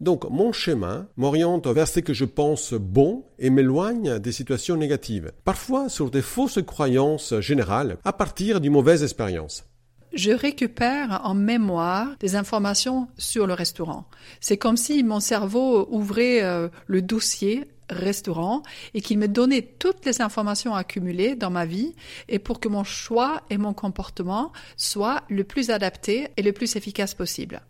Donc 0.00 0.24
mon 0.30 0.52
schéma 0.52 1.06
m'oriente 1.16 1.66
vers 1.66 1.86
ce 1.86 2.00
que 2.00 2.14
je 2.14 2.24
pense 2.24 2.72
bon 2.72 3.24
et 3.38 3.50
m'éloigne 3.50 4.18
des 4.18 4.32
situations 4.32 4.76
négatives, 4.76 5.32
parfois 5.44 5.88
sur 5.88 6.10
des 6.10 6.22
fausses 6.22 6.60
croyances 6.66 7.38
générales 7.40 7.98
à 8.04 8.12
partir 8.12 8.60
d'une 8.60 8.72
mauvaise 8.72 9.02
expérience 9.02 9.64
je 10.12 10.32
récupère 10.32 11.20
en 11.24 11.34
mémoire 11.34 12.16
des 12.18 12.34
informations 12.34 13.08
sur 13.16 13.46
le 13.46 13.54
restaurant. 13.54 14.06
C'est 14.40 14.56
comme 14.56 14.76
si 14.76 15.04
mon 15.04 15.20
cerveau 15.20 15.86
ouvrait 15.90 16.42
euh, 16.42 16.68
le 16.86 17.00
dossier 17.00 17.64
restaurant 17.88 18.62
et 18.94 19.00
qu'il 19.00 19.18
me 19.18 19.28
donnait 19.28 19.62
toutes 19.78 20.04
les 20.06 20.20
informations 20.20 20.74
accumulées 20.74 21.34
dans 21.34 21.50
ma 21.50 21.66
vie 21.66 21.94
et 22.28 22.38
pour 22.38 22.60
que 22.60 22.68
mon 22.68 22.84
choix 22.84 23.42
et 23.50 23.58
mon 23.58 23.72
comportement 23.72 24.52
soient 24.76 25.22
le 25.28 25.44
plus 25.44 25.70
adaptés 25.70 26.28
et 26.36 26.42
le 26.42 26.52
plus 26.52 26.76
efficace 26.76 27.14
possible. 27.14 27.62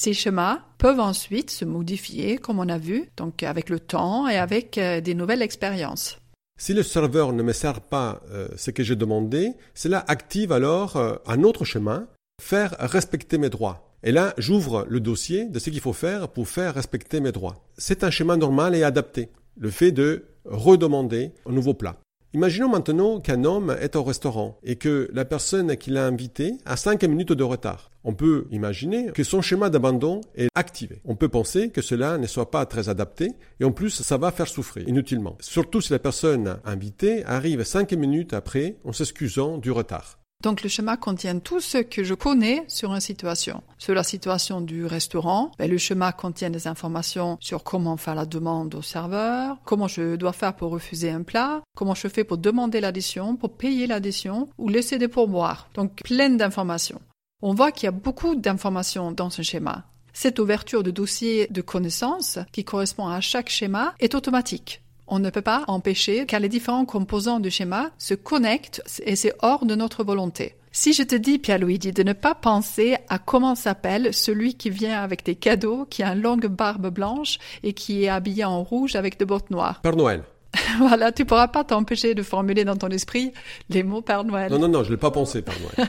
Ces 0.00 0.12
schémas 0.12 0.60
peuvent 0.78 1.00
ensuite 1.00 1.50
se 1.50 1.64
modifier, 1.64 2.38
comme 2.38 2.60
on 2.60 2.68
a 2.68 2.78
vu, 2.78 3.10
donc 3.16 3.42
avec 3.42 3.68
le 3.68 3.80
temps 3.80 4.28
et 4.28 4.36
avec 4.36 4.78
euh, 4.78 5.00
des 5.00 5.12
nouvelles 5.12 5.42
expériences. 5.42 6.20
Si 6.56 6.72
le 6.72 6.84
serveur 6.84 7.32
ne 7.32 7.42
me 7.42 7.52
sert 7.52 7.80
pas 7.80 8.22
euh, 8.30 8.46
ce 8.56 8.70
que 8.70 8.84
j'ai 8.84 8.94
demandé, 8.94 9.54
cela 9.74 10.04
active 10.06 10.52
alors 10.52 10.96
euh, 10.96 11.16
un 11.26 11.42
autre 11.42 11.64
chemin, 11.64 12.06
faire 12.40 12.76
respecter 12.78 13.38
mes 13.38 13.50
droits. 13.50 13.92
Et 14.04 14.12
là, 14.12 14.34
j'ouvre 14.38 14.86
le 14.88 15.00
dossier 15.00 15.46
de 15.46 15.58
ce 15.58 15.68
qu'il 15.68 15.80
faut 15.80 15.92
faire 15.92 16.28
pour 16.28 16.46
faire 16.46 16.74
respecter 16.74 17.18
mes 17.18 17.32
droits. 17.32 17.64
C'est 17.76 18.04
un 18.04 18.10
schéma 18.12 18.36
normal 18.36 18.76
et 18.76 18.84
adapté, 18.84 19.30
le 19.56 19.70
fait 19.72 19.90
de 19.90 20.26
redemander 20.44 21.32
un 21.44 21.50
nouveau 21.50 21.74
plat. 21.74 21.96
Imaginons 22.34 22.68
maintenant 22.68 23.20
qu'un 23.20 23.44
homme 23.44 23.74
est 23.80 23.96
au 23.96 24.04
restaurant 24.04 24.58
et 24.62 24.76
que 24.76 25.08
la 25.14 25.24
personne 25.24 25.78
qui 25.78 25.88
l'a 25.90 26.04
invité 26.04 26.58
a 26.66 26.76
5 26.76 27.02
minutes 27.04 27.32
de 27.32 27.42
retard. 27.42 27.90
On 28.04 28.12
peut 28.12 28.46
imaginer 28.50 29.12
que 29.12 29.24
son 29.24 29.40
schéma 29.40 29.70
d'abandon 29.70 30.20
est 30.34 30.48
activé. 30.54 31.00
On 31.06 31.16
peut 31.16 31.30
penser 31.30 31.70
que 31.70 31.80
cela 31.80 32.18
ne 32.18 32.26
soit 32.26 32.50
pas 32.50 32.66
très 32.66 32.90
adapté 32.90 33.30
et 33.60 33.64
en 33.64 33.72
plus 33.72 34.02
ça 34.02 34.18
va 34.18 34.30
faire 34.30 34.46
souffrir 34.46 34.86
inutilement. 34.86 35.38
Surtout 35.40 35.80
si 35.80 35.90
la 35.90 35.98
personne 35.98 36.58
invitée 36.66 37.24
arrive 37.24 37.64
5 37.64 37.92
minutes 37.92 38.34
après 38.34 38.76
en 38.84 38.92
s'excusant 38.92 39.56
du 39.56 39.70
retard. 39.70 40.17
Donc 40.44 40.62
le 40.62 40.68
schéma 40.68 40.96
contient 40.96 41.40
tout 41.40 41.58
ce 41.58 41.78
que 41.78 42.04
je 42.04 42.14
connais 42.14 42.62
sur 42.68 42.94
une 42.94 43.00
situation. 43.00 43.60
Sur 43.76 43.94
la 43.94 44.04
situation 44.04 44.60
du 44.60 44.86
restaurant, 44.86 45.50
ben, 45.58 45.68
le 45.68 45.78
schéma 45.78 46.12
contient 46.12 46.48
des 46.48 46.68
informations 46.68 47.38
sur 47.40 47.64
comment 47.64 47.96
faire 47.96 48.14
la 48.14 48.24
demande 48.24 48.76
au 48.76 48.82
serveur, 48.82 49.56
comment 49.64 49.88
je 49.88 50.14
dois 50.14 50.32
faire 50.32 50.54
pour 50.54 50.70
refuser 50.70 51.10
un 51.10 51.24
plat, 51.24 51.60
comment 51.74 51.96
je 51.96 52.06
fais 52.06 52.22
pour 52.22 52.38
demander 52.38 52.80
l'addition, 52.80 53.34
pour 53.34 53.56
payer 53.56 53.88
l'addition 53.88 54.48
ou 54.58 54.68
laisser 54.68 54.96
des 54.96 55.08
pourboires. 55.08 55.68
Donc 55.74 56.04
plein 56.04 56.30
d'informations. 56.30 57.00
On 57.42 57.54
voit 57.54 57.72
qu'il 57.72 57.86
y 57.86 57.88
a 57.88 57.92
beaucoup 57.92 58.36
d'informations 58.36 59.10
dans 59.10 59.30
ce 59.30 59.42
schéma. 59.42 59.86
Cette 60.12 60.38
ouverture 60.38 60.84
de 60.84 60.92
dossier 60.92 61.48
de 61.50 61.62
connaissances 61.62 62.38
qui 62.52 62.64
correspond 62.64 63.08
à 63.08 63.20
chaque 63.20 63.48
schéma 63.48 63.92
est 63.98 64.14
automatique 64.14 64.82
on 65.08 65.18
ne 65.18 65.30
peut 65.30 65.42
pas 65.42 65.64
empêcher 65.66 66.26
que 66.26 66.36
les 66.36 66.48
différents 66.48 66.84
composants 66.84 67.40
du 67.40 67.50
schéma 67.50 67.90
se 67.98 68.14
connectent 68.14 68.82
et 69.04 69.16
c'est 69.16 69.34
hors 69.40 69.66
de 69.66 69.74
notre 69.74 70.04
volonté. 70.04 70.54
Si 70.70 70.92
je 70.92 71.02
te 71.02 71.14
dis, 71.14 71.38
Pierre-Luigi, 71.38 71.92
de 71.92 72.02
ne 72.02 72.12
pas 72.12 72.34
penser 72.34 72.96
à 73.08 73.18
comment 73.18 73.54
s'appelle 73.54 74.14
celui 74.14 74.54
qui 74.54 74.70
vient 74.70 75.02
avec 75.02 75.24
des 75.24 75.34
cadeaux, 75.34 75.86
qui 75.88 76.02
a 76.02 76.12
une 76.12 76.22
longue 76.22 76.46
barbe 76.46 76.88
blanche 76.88 77.38
et 77.62 77.72
qui 77.72 78.04
est 78.04 78.08
habillé 78.08 78.44
en 78.44 78.62
rouge 78.62 78.94
avec 78.94 79.18
des 79.18 79.24
bottes 79.24 79.50
noires. 79.50 79.80
Père 79.80 79.96
Noël. 79.96 80.22
voilà, 80.78 81.12
tu 81.12 81.24
pourras 81.24 81.48
pas 81.48 81.64
t'empêcher 81.64 82.14
de 82.14 82.22
formuler 82.22 82.64
dans 82.64 82.76
ton 82.76 82.88
esprit 82.88 83.32
les 83.68 83.82
mots 83.82 84.00
Père 84.00 84.24
Noël. 84.24 84.50
Non, 84.50 84.58
non, 84.58 84.68
non, 84.68 84.82
je 84.82 84.90
l'ai 84.90 84.96
pas 84.96 85.10
pensé, 85.10 85.42
Père 85.42 85.56
Noël. 85.60 85.88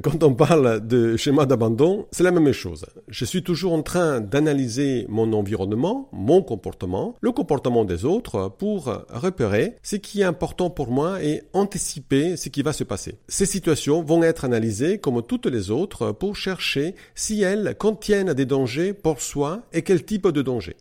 Quand 0.02 0.22
on 0.22 0.34
parle 0.34 0.86
de 0.86 1.16
schéma 1.16 1.46
d'abandon, 1.46 2.06
c'est 2.10 2.24
la 2.24 2.32
même 2.32 2.52
chose. 2.52 2.86
Je 3.08 3.24
suis 3.24 3.42
toujours 3.42 3.72
en 3.72 3.82
train 3.82 4.20
d'analyser 4.20 5.06
mon 5.08 5.32
environnement, 5.32 6.08
mon 6.12 6.42
comportement, 6.42 7.14
le 7.20 7.32
comportement 7.32 7.84
des 7.84 8.04
autres 8.04 8.52
pour 8.58 8.92
repérer 9.10 9.76
ce 9.82 9.96
qui 9.96 10.20
est 10.20 10.24
important 10.24 10.70
pour 10.70 10.90
moi 10.90 11.22
et 11.22 11.42
anticiper 11.52 12.36
ce 12.36 12.48
qui 12.48 12.62
va 12.62 12.72
se 12.72 12.84
passer. 12.84 13.18
Ces 13.28 13.46
situations 13.46 14.02
vont 14.02 14.22
être 14.22 14.44
analysées 14.44 14.98
comme 14.98 15.22
toutes 15.22 15.46
les 15.46 15.70
autres 15.70 16.12
pour 16.12 16.36
chercher 16.36 16.94
si 17.14 17.42
elles 17.42 17.76
contiennent 17.78 18.34
des 18.34 18.46
dangers 18.46 18.92
pour 18.92 19.20
soi 19.20 19.62
et 19.72 19.82
quel 19.82 20.04
type 20.04 20.28
de 20.28 20.42
danger. 20.42 20.76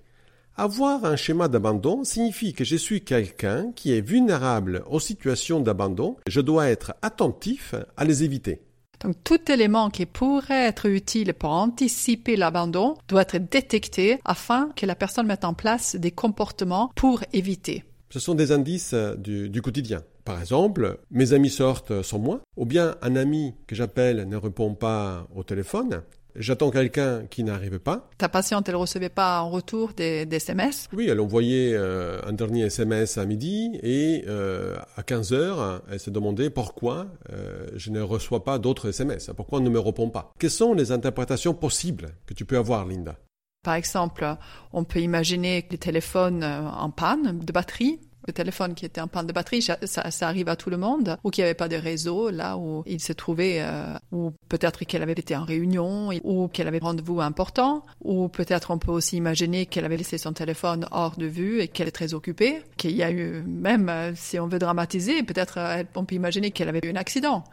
Avoir 0.57 1.03
un 1.03 1.17
schéma 1.17 1.49
d'abandon 1.49 2.05
signifie 2.05 2.53
que 2.53 2.63
je 2.63 2.77
suis 2.77 3.03
quelqu'un 3.03 3.73
qui 3.75 3.91
est 3.91 3.99
vulnérable 3.99 4.85
aux 4.89 5.01
situations 5.01 5.59
d'abandon. 5.59 6.15
Je 6.27 6.39
dois 6.39 6.69
être 6.69 6.93
attentif 7.01 7.75
à 7.97 8.05
les 8.05 8.23
éviter. 8.23 8.61
Donc 9.01 9.17
tout 9.25 9.51
élément 9.51 9.89
qui 9.89 10.05
pourrait 10.05 10.67
être 10.67 10.85
utile 10.85 11.33
pour 11.33 11.49
anticiper 11.49 12.37
l'abandon 12.37 12.95
doit 13.09 13.23
être 13.23 13.49
détecté 13.49 14.21
afin 14.23 14.69
que 14.77 14.85
la 14.85 14.95
personne 14.95 15.27
mette 15.27 15.43
en 15.43 15.53
place 15.53 15.97
des 15.97 16.11
comportements 16.11 16.89
pour 16.95 17.21
éviter. 17.33 17.83
Ce 18.09 18.21
sont 18.21 18.33
des 18.33 18.53
indices 18.53 18.93
euh, 18.93 19.13
du, 19.15 19.49
du 19.49 19.61
quotidien. 19.61 20.03
Par 20.23 20.39
exemple, 20.39 20.99
mes 21.11 21.33
amis 21.33 21.49
sortent 21.49 22.01
sans 22.01 22.17
moi, 22.17 22.39
ou 22.55 22.65
bien 22.65 22.95
un 23.01 23.15
ami 23.15 23.53
que 23.67 23.75
j'appelle 23.75 24.27
ne 24.27 24.37
répond 24.37 24.73
pas 24.73 25.27
au 25.35 25.43
téléphone, 25.43 26.01
J'attends 26.37 26.69
quelqu'un 26.69 27.25
qui 27.27 27.43
n'arrive 27.43 27.79
pas. 27.79 28.09
Ta 28.17 28.27
patiente, 28.27 28.67
elle 28.67 28.75
recevait 28.75 29.09
pas 29.09 29.41
en 29.41 29.49
retour 29.49 29.93
des, 29.93 30.27
SMS? 30.29 30.89
Oui, 30.93 31.07
elle 31.09 31.21
envoyait 31.21 31.73
euh, 31.73 32.19
un 32.25 32.33
dernier 32.33 32.63
SMS 32.63 33.17
à 33.17 33.25
midi 33.25 33.79
et 33.81 34.25
euh, 34.27 34.75
à 34.97 35.03
15 35.03 35.33
heures, 35.33 35.81
elle 35.89 35.99
s'est 35.99 36.11
demandé 36.11 36.49
pourquoi 36.49 37.07
euh, 37.31 37.67
je 37.75 37.89
ne 37.89 38.01
reçois 38.01 38.43
pas 38.43 38.59
d'autres 38.59 38.89
SMS, 38.89 39.31
pourquoi 39.35 39.59
on 39.59 39.63
ne 39.63 39.69
me 39.69 39.79
répond 39.79 40.09
pas. 40.09 40.33
Quelles 40.37 40.49
sont 40.49 40.73
les 40.73 40.91
interprétations 40.91 41.53
possibles 41.53 42.09
que 42.25 42.33
tu 42.33 42.43
peux 42.43 42.57
avoir, 42.57 42.85
Linda? 42.85 43.15
Par 43.63 43.75
exemple, 43.75 44.25
on 44.73 44.83
peut 44.83 44.99
imaginer 44.99 45.65
les 45.71 45.77
téléphones 45.77 46.43
en 46.43 46.91
panne 46.91 47.39
de 47.39 47.51
batterie 47.51 47.99
le 48.27 48.33
téléphone 48.33 48.73
qui 48.73 48.85
était 48.85 49.01
en 49.01 49.07
panne 49.07 49.27
de 49.27 49.33
batterie, 49.33 49.61
ça, 49.61 49.77
arrive 50.21 50.49
à 50.49 50.55
tout 50.55 50.69
le 50.69 50.77
monde, 50.77 51.17
ou 51.23 51.29
qu'il 51.29 51.43
n'y 51.43 51.45
avait 51.45 51.53
pas 51.53 51.67
de 51.67 51.75
réseau 51.75 52.29
là 52.29 52.57
où 52.57 52.83
il 52.85 52.99
se 52.99 53.13
trouvait, 53.13 53.57
euh, 53.59 53.93
ou 54.11 54.31
peut-être 54.49 54.83
qu'elle 54.85 55.03
avait 55.03 55.13
été 55.13 55.35
en 55.35 55.43
réunion, 55.43 56.09
ou 56.23 56.47
qu'elle 56.47 56.67
avait 56.67 56.79
rendez-vous 56.79 57.21
important, 57.21 57.85
ou 58.03 58.27
peut-être 58.27 58.71
on 58.71 58.77
peut 58.77 58.91
aussi 58.91 59.17
imaginer 59.17 59.65
qu'elle 59.65 59.85
avait 59.85 59.97
laissé 59.97 60.17
son 60.17 60.33
téléphone 60.33 60.87
hors 60.91 61.17
de 61.17 61.25
vue 61.25 61.61
et 61.61 61.67
qu'elle 61.67 61.87
est 61.87 61.91
très 61.91 62.13
occupée, 62.13 62.63
qu'il 62.77 62.91
y 62.91 63.03
a 63.03 63.11
eu, 63.11 63.43
même 63.45 63.89
euh, 63.89 64.11
si 64.15 64.39
on 64.39 64.47
veut 64.47 64.59
dramatiser, 64.59 65.21
peut-être 65.23 65.57
euh, 65.59 65.83
on 65.95 66.05
peut 66.05 66.15
imaginer 66.15 66.51
qu'elle 66.51 66.69
avait 66.69 66.81
eu 66.83 66.89
un 66.89 66.95
accident, 66.95 67.43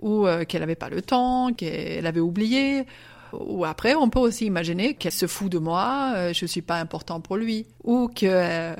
ou 0.00 0.26
qu'elle 0.48 0.60
n'avait 0.60 0.74
pas 0.74 0.88
le 0.88 1.02
temps, 1.02 1.52
qu'elle 1.52 2.06
avait 2.06 2.20
oublié, 2.20 2.84
ou 3.32 3.64
après, 3.64 3.94
on 3.94 4.08
peut 4.08 4.18
aussi 4.18 4.46
imaginer 4.46 4.94
qu'elle 4.94 5.12
se 5.12 5.26
fout 5.26 5.50
de 5.50 5.58
moi, 5.58 6.32
je 6.32 6.46
suis 6.46 6.62
pas 6.62 6.78
important 6.78 7.20
pour 7.20 7.36
lui, 7.36 7.66
ou 7.82 8.08
que 8.08 8.74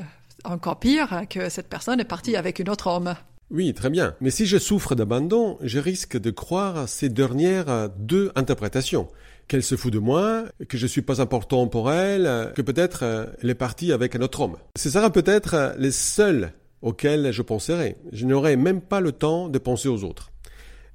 encore 0.45 0.79
pire 0.79 1.25
que 1.29 1.49
cette 1.49 1.69
personne 1.69 2.01
est 2.01 2.05
partie 2.05 2.37
avec 2.37 2.59
une 2.59 2.69
autre 2.69 2.87
homme. 2.87 3.15
Oui, 3.51 3.75
très 3.75 3.91
bien. 3.91 4.15
Mais 4.21 4.31
si 4.31 4.47
je 4.47 4.59
souffre 4.59 4.95
d'abandon, 4.95 5.59
je 5.63 5.79
risque 5.79 6.19
de 6.19 6.31
croire 6.31 6.89
ces 6.89 7.09
dernières 7.09 7.91
deux 7.99 8.33
interprétations. 8.37 9.09
Qu'elle 9.47 9.63
se 9.63 9.77
fout 9.77 9.93
de 9.93 9.99
moi, 9.99 10.45
que 10.69 10.79
je 10.79 10.87
suis 10.87 11.03
pas 11.03 11.21
important 11.21 11.67
pour 11.69 11.93
elle, 11.93 12.53
que 12.55 12.63
peut-être 12.63 13.03
euh, 13.03 13.27
elle 13.43 13.51
est 13.51 13.55
partie 13.55 13.93
avec 13.93 14.17
un 14.17 14.23
autre 14.23 14.41
homme. 14.41 14.57
Ce 14.75 14.89
sera 14.89 15.11
peut-être 15.11 15.75
les 15.79 15.91
seuls 15.91 16.53
auxquels 16.81 17.31
je 17.31 17.43
penserai. 17.43 17.97
Je 18.13 18.27
n'aurai 18.27 18.57
même 18.57 18.81
pas 18.81 19.01
le 19.01 19.13
temps 19.13 19.49
de 19.49 19.59
penser 19.59 19.89
aux 19.89 20.05
autres. 20.05 20.31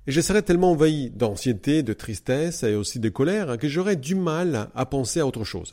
Et 0.07 0.11
je 0.11 0.21
serai 0.21 0.41
tellement 0.41 0.71
envahi 0.71 1.11
d'anxiété, 1.11 1.83
de 1.83 1.93
tristesse 1.93 2.63
et 2.63 2.73
aussi 2.73 2.99
de 2.99 3.09
colère 3.09 3.57
que 3.59 3.67
j'aurai 3.67 3.95
du 3.95 4.15
mal 4.15 4.69
à 4.73 4.85
penser 4.87 5.19
à 5.19 5.27
autre 5.27 5.43
chose. 5.43 5.71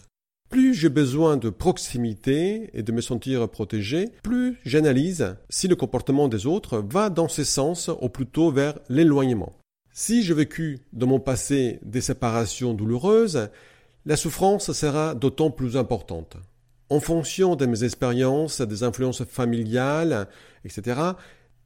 Plus 0.49 0.75
j'ai 0.75 0.89
besoin 0.89 1.37
de 1.37 1.51
proximité 1.51 2.71
et 2.73 2.83
de 2.83 2.93
me 2.93 3.01
sentir 3.01 3.49
protégé, 3.49 4.11
plus 4.23 4.59
j'analyse 4.65 5.37
si 5.49 5.67
le 5.67 5.75
comportement 5.75 6.29
des 6.29 6.47
autres 6.47 6.85
va 6.89 7.11
dans 7.11 7.29
ce 7.29 7.43
sens 7.43 7.91
ou 8.01 8.09
plutôt 8.09 8.53
vers 8.53 8.79
l'éloignement. 8.89 9.53
Si 9.93 10.23
j'ai 10.23 10.35
vécu 10.35 10.81
dans 10.93 11.07
mon 11.07 11.19
passé 11.21 11.81
des 11.83 12.01
séparations 12.01 12.75
douloureuses, 12.75 13.49
la 14.05 14.17
souffrance 14.17 14.71
sera 14.73 15.15
d'autant 15.15 15.51
plus 15.51 15.77
importante. 15.77 16.37
En 16.91 17.01
fonction 17.01 17.57
de 17.57 17.67
mes 17.67 17.83
expériences, 17.83 18.61
des 18.61 18.85
influences 18.85 19.25
familiales, 19.25 20.29
etc., 20.65 21.01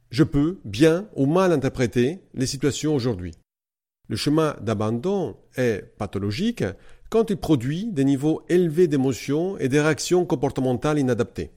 je 0.09 0.23
peux 0.23 0.59
bien 0.65 1.07
ou 1.15 1.27
mal 1.27 1.51
interpréter 1.51 2.19
les 2.33 2.47
situations 2.47 2.95
aujourd'hui. 2.95 3.33
Le 4.09 4.15
chemin 4.15 4.55
d'abandon 4.61 5.37
est 5.55 5.83
pathologique 5.97 6.63
quand 7.11 7.29
il 7.29 7.37
produit 7.37 7.87
des 7.91 8.05
niveaux 8.05 8.41
élevés 8.47 8.87
d'émotions 8.87 9.57
et 9.59 9.67
des 9.67 9.81
réactions 9.81 10.25
comportementales 10.25 10.97
inadaptées. 10.97 11.51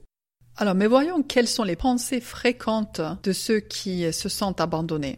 Alors, 0.57 0.75
mais 0.75 0.87
voyons 0.87 1.23
quelles 1.23 1.47
sont 1.47 1.63
les 1.63 1.77
pensées 1.77 2.19
fréquentes 2.19 3.01
de 3.23 3.31
ceux 3.31 3.61
qui 3.61 4.11
se 4.13 4.29
sentent 4.29 4.61
abandonnés. 4.61 5.17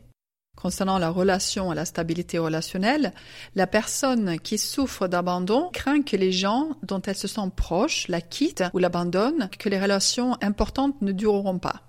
Concernant 0.56 1.00
la 1.00 1.10
relation 1.10 1.72
et 1.72 1.76
la 1.76 1.86
stabilité 1.86 2.40
relationnelle, 2.40 3.14
la 3.56 3.68
personne 3.68 4.40
qui 4.40 4.58
souffre 4.58 5.08
d'abandon 5.08 5.70
craint 5.74 6.02
que 6.02 6.16
les 6.16 6.32
gens 6.32 6.70
dont 6.84 7.02
elle 7.02 7.16
se 7.18 7.28
sent 7.28 7.52
proche 7.56 8.08
la 8.08 8.22
quittent 8.22 8.64
ou 8.74 8.80
l'abandonnent, 8.80 9.50
que 9.60 9.70
les 9.70 9.80
relations 9.80 10.36
importantes 10.42 11.02
ne 11.02 11.12
dureront 11.12 11.60
pas. 11.60 11.87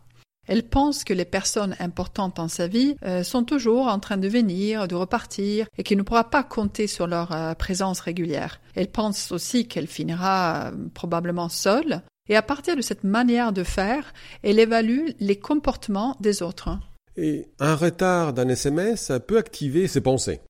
Elle 0.49 0.63
pense 0.63 1.05
que 1.05 1.13
les 1.13 1.27
personnes 1.27 1.77
importantes 1.79 2.37
dans 2.37 2.49
sa 2.49 2.69
vie 2.69 2.97
euh, 3.05 3.23
sont 3.23 3.45
toujours 3.45 3.87
en 3.87 3.99
train 3.99 4.17
de 4.17 4.29
venir, 4.29 4.89
de 4.89 4.95
repartir, 4.95 5.67
et 5.77 5.83
qu'elle 5.83 5.99
ne 5.99 6.03
pourra 6.03 6.31
pas 6.31 6.43
compter 6.43 6.87
sur 6.87 7.07
leur 7.07 7.33
euh, 7.33 7.53
présence 7.55 8.01
régulière. 8.01 8.59
Elle 8.75 8.91
pense 8.91 9.31
aussi 9.31 9.69
qu'elle 9.69 9.87
finira 9.87 10.69
euh, 10.69 10.73
probablement 10.95 11.51
seule, 11.51 12.01
et 12.31 12.37
à 12.37 12.41
partir 12.43 12.77
de 12.77 12.81
cette 12.81 13.05
manière 13.05 13.53
de 13.53 13.63
faire, 13.63 14.15
elle 14.43 14.59
évalue 14.59 15.11
les 15.21 15.37
comportements 15.37 16.17
des 16.19 16.43
autres. 16.43 16.71
Et 17.17 17.49
un 17.59 17.75
retard 17.75 18.33
d'un 18.33 18.49
SMS 18.49 19.13
peut 19.27 19.37
activer 19.37 19.87
ses 19.87 20.01
pensées. 20.01 20.41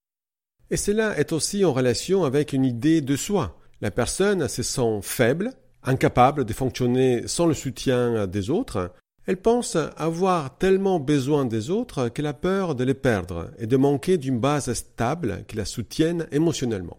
Et 0.70 0.76
cela 0.76 1.18
est 1.18 1.32
aussi 1.32 1.64
en 1.64 1.72
relation 1.72 2.24
avec 2.24 2.52
une 2.52 2.64
idée 2.64 3.00
de 3.00 3.16
soi. 3.16 3.58
La 3.80 3.90
personne 3.90 4.46
se 4.48 4.62
sent 4.62 5.00
faible, 5.02 5.54
incapable 5.82 6.44
de 6.44 6.52
fonctionner 6.52 7.26
sans 7.26 7.46
le 7.46 7.54
soutien 7.54 8.26
des 8.26 8.50
autres, 8.50 8.92
elle 9.28 9.36
pense 9.36 9.76
avoir 9.98 10.56
tellement 10.56 10.98
besoin 10.98 11.44
des 11.44 11.68
autres 11.68 12.08
qu'elle 12.08 12.26
a 12.26 12.32
peur 12.32 12.74
de 12.74 12.82
les 12.82 12.94
perdre 12.94 13.50
et 13.58 13.66
de 13.66 13.76
manquer 13.76 14.16
d'une 14.16 14.40
base 14.40 14.72
stable 14.72 15.44
qui 15.46 15.56
la 15.56 15.66
soutienne 15.66 16.26
émotionnellement. 16.32 16.96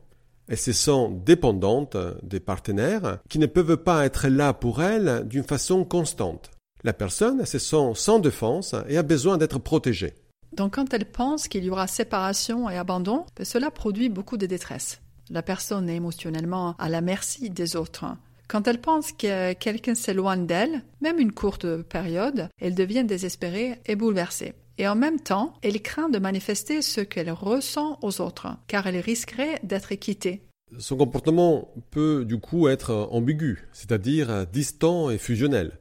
Elle 0.47 0.59
se 0.59 0.71
sent 0.71 1.09
dépendante 1.25 1.97
des 2.21 2.39
partenaires 2.39 3.17
qui 3.29 3.39
ne 3.39 3.47
peuvent 3.47 3.77
pas 3.77 4.05
être 4.05 4.27
là 4.27 4.53
pour 4.53 4.83
elle 4.83 5.27
d'une 5.27 5.43
façon 5.43 5.83
constante. 5.83 6.51
La 6.83 6.93
personne 6.93 7.47
se 7.47 7.57
sent 7.57 7.93
sans 7.95 8.19
défense 8.19 8.75
et 8.87 8.99
a 8.99 9.03
besoin 9.03 9.39
d'être 9.39 9.57
protégée. 9.57 10.13
Donc 10.53 10.75
quand 10.75 10.93
elle 10.93 11.05
pense 11.05 11.47
qu'il 11.47 11.63
y 11.63 11.71
aura 11.71 11.87
séparation 11.87 12.69
et 12.69 12.77
abandon, 12.77 13.25
ben, 13.37 13.43
cela 13.43 13.71
produit 13.71 14.09
beaucoup 14.09 14.37
de 14.37 14.45
détresse. 14.45 15.01
La 15.31 15.41
personne 15.41 15.89
est 15.89 15.95
émotionnellement 15.95 16.75
à 16.77 16.89
la 16.89 17.01
merci 17.01 17.49
des 17.49 17.75
autres 17.75 18.05
Quand 18.49 18.67
elle 18.67 18.81
pense 18.81 19.11
que 19.11 19.53
quelqu'un 19.53 19.93
s'éloigne 19.93 20.47
d'elle, 20.47 20.81
même 21.01 21.19
une 21.19 21.31
courte 21.31 21.83
période, 21.83 22.49
elle 22.59 22.73
devient 22.73 23.03
désespérée 23.03 23.79
et 23.85 23.95
bouleversée. 23.95 24.55
Et 24.79 24.87
en 24.87 24.95
même 24.95 25.19
temps, 25.19 25.53
elle 25.61 25.79
craint 25.83 26.09
de 26.09 26.17
manifester 26.17 26.81
ce 26.81 27.01
qu'elle 27.01 27.29
ressent 27.29 27.99
aux 28.01 28.21
autres, 28.21 28.47
car 28.65 28.87
elle 28.87 28.97
risquerait 28.97 29.59
d'être 29.61 29.93
quittée. 29.93 30.41
Son 30.79 30.97
comportement 30.97 31.71
peut 31.91 32.25
du 32.25 32.39
coup 32.39 32.67
être 32.67 33.09
ambigu, 33.11 33.67
c'est-à-dire 33.71 34.47
distant 34.47 35.11
et 35.11 35.19
fusionnel. 35.19 35.77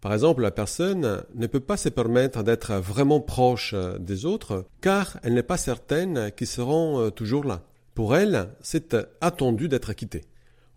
Par 0.00 0.12
exemple, 0.12 0.42
la 0.42 0.52
personne 0.52 1.24
ne 1.34 1.46
peut 1.48 1.60
pas 1.60 1.76
se 1.76 1.88
permettre 1.88 2.44
d'être 2.44 2.74
vraiment 2.74 3.20
proche 3.20 3.74
des 3.98 4.26
autres 4.26 4.66
car 4.80 5.18
elle 5.24 5.34
n'est 5.34 5.42
pas 5.42 5.56
certaine 5.56 6.30
qu'ils 6.36 6.46
seront 6.46 7.10
toujours 7.10 7.42
là. 7.42 7.62
Pour 7.94 8.14
elle, 8.14 8.50
c'est 8.60 8.96
attendu 9.20 9.68
d'être 9.68 9.92
quittée. 9.92 10.22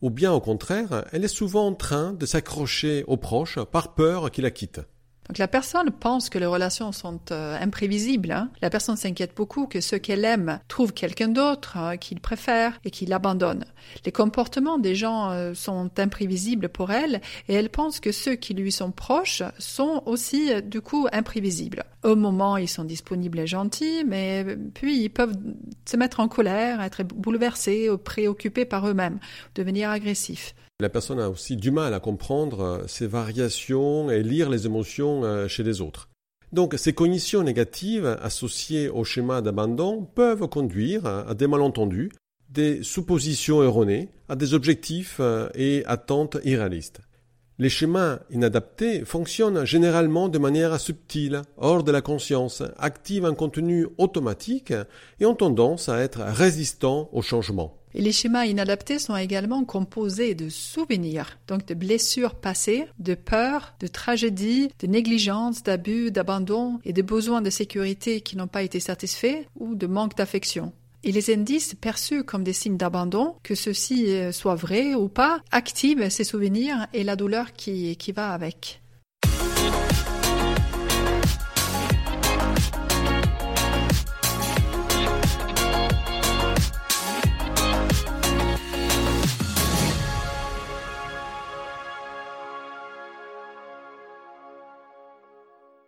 Ou 0.01 0.09
bien 0.09 0.31
au 0.33 0.41
contraire, 0.41 1.05
elle 1.11 1.23
est 1.23 1.29
souvent 1.29 1.67
en 1.67 1.73
train 1.73 2.13
de 2.13 2.25
s'accrocher 2.25 3.03
aux 3.07 3.17
proches 3.17 3.59
par 3.71 3.95
peur 3.95 4.31
qu'ils 4.31 4.43
la 4.43 4.51
quittent. 4.51 4.81
Donc 5.27 5.39
la 5.39 5.48
personne 5.48 5.89
pense 5.91 6.29
que 6.29 6.38
les 6.38 6.46
relations 6.46 6.91
sont 6.91 7.20
euh, 7.32 7.58
imprévisibles. 7.60 8.32
Hein. 8.32 8.50
La 8.62 8.70
personne 8.70 8.96
s'inquiète 8.96 9.36
beaucoup 9.36 9.65
que 9.65 9.82
ceux 9.82 9.98
qu'elle 9.98 10.24
aime 10.24 10.60
trouvent 10.67 10.94
quelqu'un 10.94 11.29
d'autre 11.29 11.77
hein, 11.77 11.98
qu'il 11.98 12.20
préfère 12.20 12.79
et 12.84 12.91
qu'il 12.91 13.12
abandonne. 13.12 13.65
Les 14.05 14.12
comportements 14.12 14.77
des 14.77 14.94
gens 14.94 15.32
euh, 15.32 15.53
sont 15.53 15.89
imprévisibles 15.98 16.70
pour 16.70 16.91
elle 16.91 17.22
et 17.48 17.55
elle 17.55 17.70
pense 17.70 18.00
que 18.00 18.12
ceux 18.12 18.36
qui 18.36 18.53
lui 18.53 18.72
sont 18.72 18.91
proches 18.91 19.41
sont 19.58 20.03
aussi 20.05 20.53
euh, 20.53 20.62
du 20.62 20.82
coup 20.82 21.08
imprévisibles. 21.12 21.84
Au 22.03 22.15
moment, 22.15 22.58
ils 22.58 22.70
sont 22.70 22.84
disponibles 22.84 23.39
et 23.39 23.48
gentils, 23.48 24.03
mais 24.05 24.46
puis 24.75 25.01
ils 25.01 25.10
peuvent 25.10 25.36
se 25.86 25.98
mettre 25.98 26.20
en 26.20 26.27
colère, 26.27 26.82
être 26.82 27.03
bouleversés 27.03 27.89
ou 27.89 27.98
préoccupés 27.98 28.65
par 28.65 28.88
eux-mêmes, 28.88 29.17
devenir 29.55 29.89
agressifs. 29.89 30.53
La 30.82 30.89
personne 30.89 31.22
a 31.22 31.29
aussi 31.29 31.55
du 31.55 31.72
mal 31.72 31.94
à 31.94 32.01
comprendre 32.01 32.60
euh, 32.60 32.84
ces 32.88 33.08
variations 33.08 34.12
et 34.12 34.22
lire 34.22 34.50
les 34.50 34.65
émotions 34.65 35.24
euh, 35.24 35.48
chez 35.48 35.63
les 35.63 35.79
autres. 35.79 36.10
Donc 36.51 36.74
ces 36.77 36.91
cognitions 36.91 37.44
négatives 37.44 38.17
associées 38.22 38.89
au 38.89 39.05
schéma 39.05 39.41
d'abandon 39.41 40.03
peuvent 40.03 40.48
conduire 40.50 41.05
à 41.05 41.34
des 41.34 41.48
malentendus, 41.48 42.12
des 42.50 42.84
suppositions 42.84 43.63
erronées, 43.63 44.10
à 44.27 44.36
des 44.36 44.53
objectifs 44.53 45.17
euh, 45.22 45.48
et 45.55 45.84
attentes 45.86 46.38
irréalistes. 46.44 47.00
Les 47.58 47.70
schémas 47.70 48.20
inadaptés 48.29 49.05
fonctionnent 49.05 49.63
généralement 49.63 50.27
de 50.27 50.39
manière 50.39 50.77
subtile, 50.77 51.44
hors 51.55 51.86
de 51.86 51.91
la 51.94 52.01
conscience, 52.01 52.63
activent 52.77 53.25
un 53.25 53.34
contenu 53.34 53.88
automatique 53.98 54.74
et 55.22 55.25
ont 55.25 55.36
tendance 55.36 55.88
à 55.88 56.01
être 56.01 56.20
résistants 56.20 57.10
au 57.13 57.22
changement. 57.22 57.77
Et 57.97 58.01
les 58.01 58.11
schémas 58.11 58.45
inadaptés 58.45 58.99
sont 58.99 59.15
également 59.15 59.63
composés 59.63 60.35
de 60.35 60.49
souvenirs, 60.49 61.39
donc 61.47 61.65
de 61.65 61.73
blessures 61.73 62.35
passées, 62.35 62.87
de 62.99 63.15
peurs, 63.15 63.73
de 63.79 63.87
tragédies, 63.87 64.69
de 64.79 64.87
négligence, 64.87 65.63
d'abus, 65.63 66.11
d'abandon 66.11 66.79
et 66.83 66.91
de 66.91 67.01
besoins 67.01 67.41
de 67.41 67.49
sécurité 67.49 68.19
qui 68.19 68.35
n'ont 68.35 68.47
pas 68.47 68.63
été 68.63 68.81
satisfaits 68.81 69.45
ou 69.55 69.75
de 69.75 69.87
manque 69.87 70.17
d'affection. 70.17 70.73
Et 71.05 71.13
les 71.13 71.33
indices 71.33 71.73
perçus 71.79 72.25
comme 72.25 72.43
des 72.43 72.51
signes 72.51 72.77
d'abandon, 72.77 73.35
que 73.43 73.55
ceux-ci 73.55 74.07
euh, 74.07 74.33
soient 74.33 74.55
vrais 74.55 74.93
ou 74.93 75.07
pas, 75.07 75.39
activent 75.51 76.09
ces 76.09 76.25
souvenirs 76.25 76.87
et 76.93 77.05
la 77.05 77.15
douleur 77.15 77.53
qui, 77.53 77.95
qui 77.95 78.11
va 78.11 78.33
avec. 78.33 78.81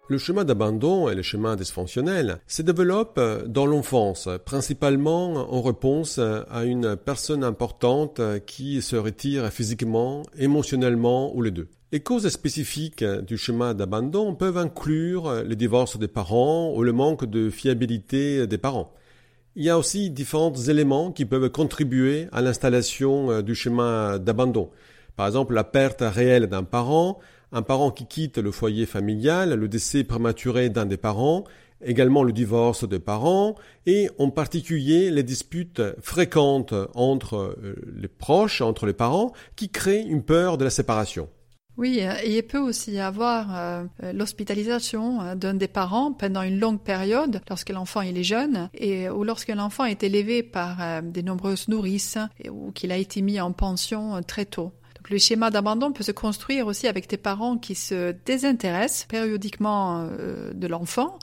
Le 0.09 0.17
chemin 0.17 0.45
d'abandon 0.45 1.09
et 1.09 1.15
le 1.15 1.21
chemin 1.21 1.57
dysfonctionnel 1.57 2.39
se 2.47 2.61
développent 2.61 3.19
dans 3.45 3.65
l'enfance, 3.65 4.29
principalement 4.45 5.53
en 5.53 5.61
réponse 5.61 6.17
à 6.17 6.63
une 6.63 6.95
personne 6.95 7.43
importante 7.43 8.21
qui 8.45 8.81
se 8.81 8.95
retire 8.95 9.51
physiquement, 9.51 10.23
émotionnellement 10.37 11.35
ou 11.35 11.41
les 11.41 11.51
deux. 11.51 11.67
Les 11.91 11.99
causes 11.99 12.29
spécifiques 12.29 13.03
du 13.03 13.37
chemin 13.37 13.73
d'abandon 13.73 14.33
peuvent 14.33 14.57
inclure 14.57 15.43
le 15.43 15.55
divorce 15.57 15.99
des 15.99 16.07
parents 16.07 16.73
ou 16.73 16.83
le 16.83 16.93
manque 16.93 17.25
de 17.25 17.49
fiabilité 17.49 18.47
des 18.47 18.57
parents. 18.57 18.93
Il 19.57 19.65
y 19.65 19.69
a 19.69 19.77
aussi 19.77 20.09
différents 20.09 20.53
éléments 20.53 21.11
qui 21.11 21.25
peuvent 21.25 21.49
contribuer 21.49 22.29
à 22.31 22.41
l'installation 22.41 23.41
du 23.41 23.55
chemin 23.55 24.19
d'abandon. 24.19 24.69
Par 25.17 25.27
exemple, 25.27 25.53
la 25.53 25.65
perte 25.65 26.01
réelle 26.01 26.47
d'un 26.47 26.63
parent, 26.63 27.19
un 27.51 27.61
parent 27.61 27.91
qui 27.91 28.05
quitte 28.05 28.37
le 28.37 28.51
foyer 28.51 28.85
familial, 28.85 29.53
le 29.53 29.67
décès 29.67 30.03
prématuré 30.03 30.69
d'un 30.69 30.85
des 30.85 30.97
parents, 30.97 31.45
également 31.83 32.23
le 32.23 32.33
divorce 32.33 32.87
des 32.87 32.99
parents, 32.99 33.55
et 33.85 34.09
en 34.17 34.29
particulier 34.29 35.11
les 35.11 35.23
disputes 35.23 35.81
fréquentes 36.01 36.73
entre 36.95 37.35
euh, 37.35 37.75
les 37.95 38.07
proches, 38.07 38.61
entre 38.61 38.85
les 38.85 38.93
parents, 38.93 39.31
qui 39.55 39.69
créent 39.69 40.03
une 40.03 40.23
peur 40.23 40.57
de 40.57 40.63
la 40.63 40.69
séparation. 40.69 41.29
Oui, 41.77 41.99
et 41.99 42.35
il 42.37 42.41
peut 42.41 42.57
aussi 42.57 42.93
y 42.93 42.99
avoir 42.99 43.55
euh, 43.55 43.83
l'hospitalisation 44.11 45.21
euh, 45.21 45.35
d'un 45.35 45.53
des 45.53 45.67
parents 45.67 46.11
pendant 46.11 46.41
une 46.41 46.59
longue 46.59 46.81
période, 46.81 47.39
lorsque 47.49 47.69
l'enfant 47.69 48.01
est 48.01 48.23
jeune, 48.23 48.69
et, 48.73 49.09
ou 49.09 49.23
lorsque 49.23 49.49
l'enfant 49.49 49.85
est 49.85 50.01
élevé 50.01 50.41
par 50.41 51.03
des 51.03 51.21
nombreuses 51.21 51.67
nourrices, 51.67 52.17
ou 52.49 52.71
qu'il 52.71 52.91
a 52.91 52.97
été 52.97 53.21
mis 53.21 53.39
en 53.39 53.51
pension 53.51 54.19
très 54.23 54.45
tôt 54.45 54.71
le 55.09 55.17
schéma 55.17 55.49
d'abandon 55.51 55.91
peut 55.91 56.03
se 56.03 56.11
construire 56.11 56.67
aussi 56.67 56.87
avec 56.87 57.09
des 57.09 57.17
parents 57.17 57.57
qui 57.57 57.75
se 57.75 58.13
désintéressent 58.25 59.05
périodiquement 59.05 60.07
euh, 60.11 60.51
de 60.53 60.67
l'enfant. 60.67 61.17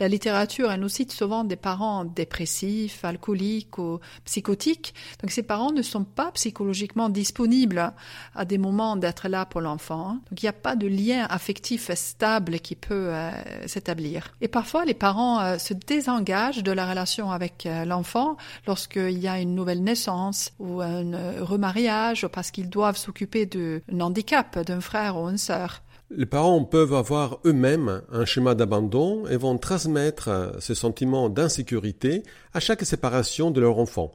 La 0.00 0.08
littérature, 0.08 0.72
elle 0.72 0.80
nous 0.80 0.88
cite 0.88 1.12
souvent 1.12 1.44
des 1.44 1.56
parents 1.56 2.06
dépressifs, 2.06 3.04
alcooliques 3.04 3.76
ou 3.76 4.00
psychotiques. 4.24 4.94
Donc 5.20 5.30
ces 5.30 5.42
parents 5.42 5.72
ne 5.72 5.82
sont 5.82 6.04
pas 6.04 6.32
psychologiquement 6.32 7.10
disponibles 7.10 7.92
à 8.34 8.46
des 8.46 8.56
moments 8.56 8.96
d'être 8.96 9.28
là 9.28 9.44
pour 9.44 9.60
l'enfant. 9.60 10.14
Donc 10.30 10.42
il 10.42 10.46
n'y 10.46 10.48
a 10.48 10.54
pas 10.54 10.74
de 10.74 10.86
lien 10.86 11.26
affectif 11.28 11.92
stable 11.94 12.60
qui 12.60 12.76
peut 12.76 13.10
euh, 13.12 13.30
s'établir. 13.66 14.32
Et 14.40 14.48
parfois, 14.48 14.86
les 14.86 14.94
parents 14.94 15.38
euh, 15.40 15.58
se 15.58 15.74
désengagent 15.74 16.62
de 16.62 16.72
la 16.72 16.88
relation 16.88 17.30
avec 17.30 17.68
l'enfant 17.84 18.38
lorsqu'il 18.66 19.18
y 19.18 19.28
a 19.28 19.38
une 19.38 19.54
nouvelle 19.54 19.82
naissance 19.82 20.52
ou 20.58 20.80
un 20.80 21.44
remariage 21.44 22.26
parce 22.28 22.50
qu'ils 22.50 22.70
doivent 22.70 22.96
s'occuper 22.96 23.44
d'un 23.44 24.00
handicap 24.00 24.58
d'un 24.60 24.80
frère 24.80 25.18
ou 25.18 25.28
une 25.28 25.36
sœur. 25.36 25.82
Les 26.12 26.26
parents 26.26 26.64
peuvent 26.64 26.94
avoir 26.94 27.38
eux-mêmes 27.44 28.02
un 28.10 28.24
schéma 28.24 28.56
d'abandon 28.56 29.28
et 29.28 29.36
vont 29.36 29.56
transmettre 29.58 30.56
ce 30.58 30.74
sentiment 30.74 31.28
d'insécurité 31.28 32.24
à 32.52 32.58
chaque 32.58 32.84
séparation 32.84 33.52
de 33.52 33.60
leur 33.60 33.78
enfant. 33.78 34.10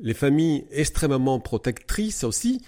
Les 0.00 0.14
familles 0.14 0.64
extrêmement 0.70 1.38
protectrices 1.38 2.24
aussi, 2.24 2.62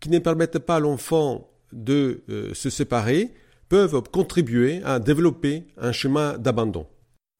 qui 0.00 0.08
ne 0.08 0.18
permettent 0.18 0.60
pas 0.60 0.76
à 0.76 0.80
l'enfant 0.80 1.50
de 1.72 2.22
euh, 2.30 2.54
se 2.54 2.70
séparer, 2.70 3.34
peuvent 3.68 4.00
contribuer 4.10 4.80
à 4.82 4.98
développer 4.98 5.66
un 5.76 5.92
schéma 5.92 6.38
d'abandon. 6.38 6.86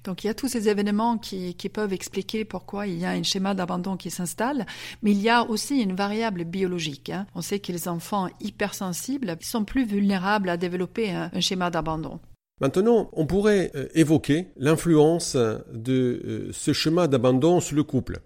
Donc 0.06 0.22
il 0.22 0.28
y 0.28 0.30
a 0.30 0.34
tous 0.34 0.48
ces 0.48 0.68
événements 0.68 1.18
qui, 1.18 1.54
peuvent 1.72 1.92
expliquer 1.92 2.44
pourquoi 2.44 2.86
il 2.86 2.98
y 2.98 3.04
a 3.04 3.10
un 3.10 3.24
schéma 3.24 3.54
d'abandon 3.54 3.96
qui 3.96 4.10
s'installe, 4.10 4.64
mais 5.02 5.10
il 5.10 5.20
y 5.20 5.28
a 5.28 5.42
aussi 5.42 5.80
une 5.80 5.96
variable 5.96 6.44
biologique. 6.44 7.10
Hein. 7.10 7.26
On 7.34 7.42
sait 7.42 7.58
que 7.58 7.72
les 7.72 7.88
enfants 7.88 8.28
hypersensibles 8.40 9.36
sont 9.40 9.64
plus 9.64 9.84
vulnérables 9.84 10.48
à 10.48 10.56
développer 10.56 11.10
un, 11.10 11.40
schéma 11.40 11.70
d'abandon. 11.70 12.20
Maintenant, 12.60 13.10
on 13.12 13.26
pourrait 13.26 13.72
euh, 13.74 13.88
évoquer 13.94 14.46
l'influence 14.56 15.36
de 15.36 16.22
euh, 16.24 16.50
ce 16.52 16.72
schéma 16.72 17.08
d'abandon 17.08 17.60
sur 17.60 17.76
le 17.76 17.82
couple. 17.82 18.20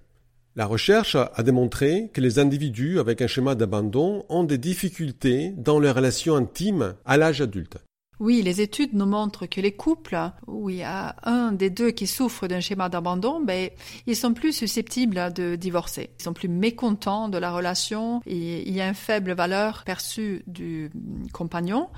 La 0.55 0.67
recherche 0.67 1.17
a 1.17 1.43
démontré 1.43 2.11
que 2.13 2.21
les 2.21 2.39
individus 2.39 3.01
avec 3.01 3.23
un 3.23 3.27
schéma 3.27 3.55
d'abandon 3.55 4.25
ont 4.29 4.45
des 4.45 4.59
difficultés 4.59 5.55
dans 5.57 5.81
les 5.81 5.91
relations 5.91 6.37
intimes 6.37 6.95
à 7.07 7.17
l'âge 7.17 7.41
adulte. 7.41 7.79
Oui, 8.21 8.43
les 8.43 8.61
études 8.61 8.93
nous 8.93 9.07
montrent 9.07 9.47
que 9.47 9.63
les 9.63 9.73
couples 9.73 10.31
où 10.47 10.69
il 10.69 10.77
y 10.77 10.83
a 10.83 11.17
un 11.23 11.53
des 11.53 11.71
deux 11.71 11.91
qui 11.91 12.07
souffre 12.07 12.47
d'un 12.47 12.61
schéma 12.61 12.91
d'abandon, 12.91 13.41
ben, 13.41 13.71
ils 14.07 14.15
sont 14.15 14.35
plus 14.35 14.53
susceptibles 14.53 15.33
de 15.33 15.57
divorcer. 15.57 16.11
Ils 16.19 16.25
sont 16.25 16.35
plus 16.35 16.49
mécontents 16.49 17.31
de 17.31 17.39
la 17.39 17.51
relation 17.51 18.21
et 18.27 18.69
il 18.69 18.75
y 18.75 18.83
a 18.83 18.89
une 18.89 18.95
faible 18.95 19.33
valeur 19.33 19.85
perçue 19.85 20.43
du 20.47 20.91
compagnon. 21.33 21.89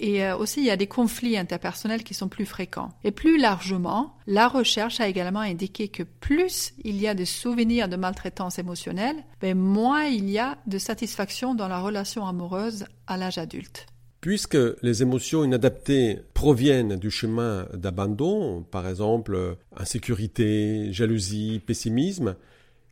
Et 0.00 0.24
euh, 0.24 0.38
aussi, 0.38 0.60
il 0.60 0.66
y 0.66 0.70
a 0.70 0.76
des 0.76 0.86
conflits 0.86 1.36
interpersonnels 1.36 2.02
qui 2.02 2.14
sont 2.14 2.28
plus 2.28 2.46
fréquents. 2.46 2.88
Et 3.04 3.10
plus 3.10 3.36
largement, 3.36 4.16
la 4.26 4.48
recherche 4.48 5.00
a 5.00 5.08
également 5.08 5.40
indiqué 5.40 5.88
que 5.88 6.02
plus 6.02 6.72
il 6.82 6.98
y 6.98 7.08
a 7.08 7.14
de 7.14 7.26
souvenirs 7.26 7.88
de 7.88 7.96
maltraitance 7.96 8.58
émotionnelle, 8.58 9.16
ben 9.42 9.58
moins 9.58 10.04
il 10.04 10.30
y 10.30 10.38
a 10.38 10.56
de 10.66 10.78
satisfaction 10.78 11.54
dans 11.54 11.68
la 11.68 11.80
relation 11.80 12.26
amoureuse 12.26 12.86
à 13.06 13.18
l'âge 13.18 13.36
adulte. 13.36 13.86
Puisque 14.20 14.58
les 14.82 15.02
émotions 15.02 15.44
inadaptées 15.44 16.18
proviennent 16.34 16.96
du 16.96 17.10
chemin 17.10 17.68
d'abandon, 17.72 18.64
par 18.68 18.88
exemple 18.88 19.56
insécurité, 19.76 20.92
jalousie, 20.92 21.62
pessimisme, 21.64 22.34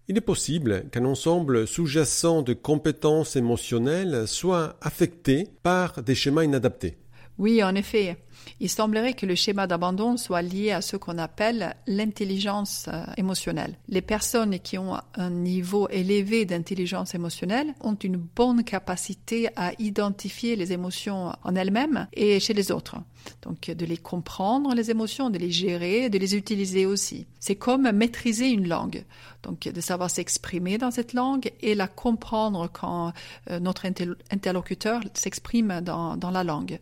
Il 0.08 0.16
est 0.16 0.20
possible 0.20 0.84
qu'un 0.92 1.04
ensemble 1.04 1.66
sous-jacent 1.66 2.42
de 2.42 2.52
compétences 2.52 3.34
émotionnelles 3.34 4.28
soit 4.28 4.76
affecté 4.80 5.48
par 5.64 6.00
des 6.00 6.14
schémas 6.14 6.44
inadaptés. 6.44 6.96
Oui, 7.38 7.60
en 7.62 7.74
effet. 7.74 8.16
Il 8.60 8.70
semblerait 8.70 9.14
que 9.14 9.26
le 9.26 9.34
schéma 9.34 9.66
d'abandon 9.66 10.16
soit 10.16 10.42
lié 10.42 10.70
à 10.70 10.80
ce 10.80 10.96
qu'on 10.96 11.18
appelle 11.18 11.76
l'intelligence 11.86 12.86
euh, 12.88 13.04
émotionnelle. 13.16 13.76
Les 13.88 14.02
personnes 14.02 14.58
qui 14.60 14.78
ont 14.78 14.96
un 15.14 15.30
niveau 15.30 15.88
élevé 15.88 16.44
d'intelligence 16.44 17.14
émotionnelle 17.14 17.74
ont 17.80 17.94
une 17.94 18.16
bonne 18.16 18.64
capacité 18.64 19.48
à 19.56 19.72
identifier 19.78 20.56
les 20.56 20.72
émotions 20.72 21.32
en 21.42 21.56
elles-mêmes 21.56 22.06
et 22.12 22.40
chez 22.40 22.54
les 22.54 22.72
autres. 22.72 22.96
Donc 23.42 23.70
de 23.70 23.86
les 23.86 23.96
comprendre, 23.96 24.74
les 24.74 24.90
émotions, 24.90 25.30
de 25.30 25.38
les 25.38 25.50
gérer, 25.50 26.08
de 26.10 26.18
les 26.18 26.36
utiliser 26.36 26.86
aussi. 26.86 27.26
C'est 27.40 27.56
comme 27.56 27.90
maîtriser 27.90 28.48
une 28.48 28.68
langue. 28.68 29.04
Donc 29.42 29.68
de 29.68 29.80
savoir 29.80 30.10
s'exprimer 30.10 30.78
dans 30.78 30.90
cette 30.90 31.12
langue 31.12 31.52
et 31.60 31.74
la 31.74 31.88
comprendre 31.88 32.68
quand 32.72 33.12
euh, 33.50 33.60
notre 33.60 33.86
interlocuteur 34.30 35.00
s'exprime 35.14 35.80
dans, 35.80 36.16
dans 36.16 36.30
la 36.30 36.44
langue. 36.44 36.78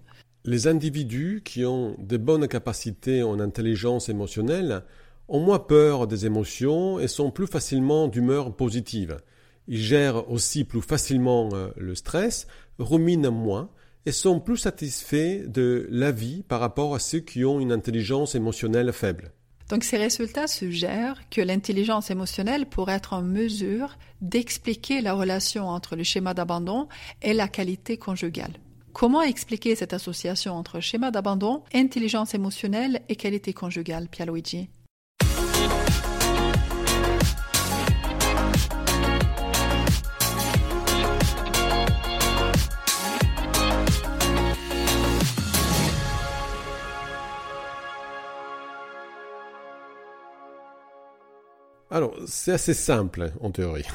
Les 0.47 0.67
individus 0.67 1.41
qui 1.43 1.65
ont 1.65 1.97
de 1.99 2.19
bonnes 2.19 2.49
capacités 2.49 3.23
en 3.23 3.41
intelligence 3.41 4.11
émotionnelle 4.11 4.83
ont 5.29 5.41
moins 5.41 5.59
peur 5.59 6.07
des 6.07 6.27
émotions 6.27 7.01
et 7.01 7.09
sont 7.09 7.31
plus 7.31 7.47
facilement 7.47 8.09
d'humeur 8.09 8.55
positive. 8.55 9.17
Ils 9.69 9.81
gèrent 9.81 10.31
aussi 10.31 10.65
plus 10.65 10.83
facilement 10.83 11.49
euh, 11.55 11.69
le 11.79 11.95
stress, 11.95 12.47
ruminent 12.79 13.33
moins 13.33 13.71
et 14.05 14.13
sont 14.13 14.39
plus 14.39 14.59
satisfaits 14.59 15.47
de 15.47 15.89
la 15.91 16.13
vie 16.13 16.43
par 16.43 16.61
rapport 16.61 16.95
à 16.95 16.99
ceux 16.99 17.21
qui 17.21 17.47
ont 17.47 17.59
une 17.59 17.73
intelligence 17.73 18.35
émotionnelle 18.35 18.93
faible. 18.93 19.33
Donc 19.71 19.83
ces 19.83 19.97
résultats 19.97 20.47
suggèrent 20.47 21.23
que 21.31 21.41
l'intelligence 21.41 22.11
émotionnelle 22.11 22.67
pourrait 22.67 22.97
être 22.97 23.15
en 23.15 23.23
mesure 23.23 23.97
d'expliquer 24.21 25.01
la 25.01 25.15
relation 25.15 25.69
entre 25.69 25.97
le 25.97 26.03
schéma 26.03 26.35
d'abandon 26.35 26.87
et 27.23 27.33
la 27.33 27.49
qualité 27.49 27.97
conjugale. 27.97 28.53
Comment 28.95 29.23
expliquer 29.23 29.75
cette 29.75 29.93
association 29.93 30.55
entre 30.55 30.79
schéma 30.79 31.11
d'abandon, 31.11 31.65
intelligence 31.75 32.33
émotionnelle 32.33 33.01
et 33.09 33.17
qualité 33.17 33.53
conjugale, 33.53 34.07
Pierluigi? 34.07 34.71
Alors, 51.91 52.15
c'est 52.27 52.53
assez 52.53 52.75
simple 52.75 53.33
en 53.41 53.51
théorie. 53.51 53.87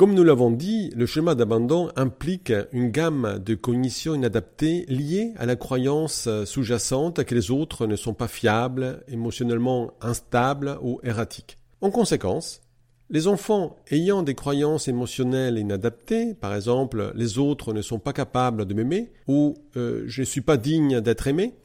Comme 0.00 0.14
nous 0.14 0.24
l'avons 0.24 0.50
dit, 0.50 0.88
le 0.96 1.04
schéma 1.04 1.34
d'abandon 1.34 1.90
implique 1.94 2.54
une 2.72 2.90
gamme 2.90 3.38
de 3.44 3.54
cognitions 3.54 4.14
inadaptées 4.14 4.86
liées 4.88 5.34
à 5.36 5.44
la 5.44 5.56
croyance 5.56 6.26
sous-jacente 6.46 7.22
que 7.24 7.34
les 7.34 7.50
autres 7.50 7.86
ne 7.86 7.96
sont 7.96 8.14
pas 8.14 8.26
fiables, 8.26 9.04
émotionnellement 9.08 9.92
instables 10.00 10.78
ou 10.80 11.00
erratiques. 11.02 11.58
En 11.82 11.90
conséquence, 11.90 12.62
les 13.10 13.26
enfants 13.26 13.76
ayant 13.90 14.22
des 14.22 14.34
croyances 14.34 14.88
émotionnelles 14.88 15.58
inadaptées, 15.58 16.32
par 16.32 16.54
exemple 16.54 17.12
les 17.14 17.36
autres 17.36 17.74
ne 17.74 17.82
sont 17.82 17.98
pas 17.98 18.14
capables 18.14 18.64
de 18.64 18.72
m'aimer 18.72 19.12
ou 19.28 19.54
euh, 19.76 20.04
je 20.06 20.22
ne 20.22 20.26
suis 20.26 20.40
pas 20.40 20.56
digne 20.56 21.02
d'être 21.02 21.26
aimé, 21.26 21.56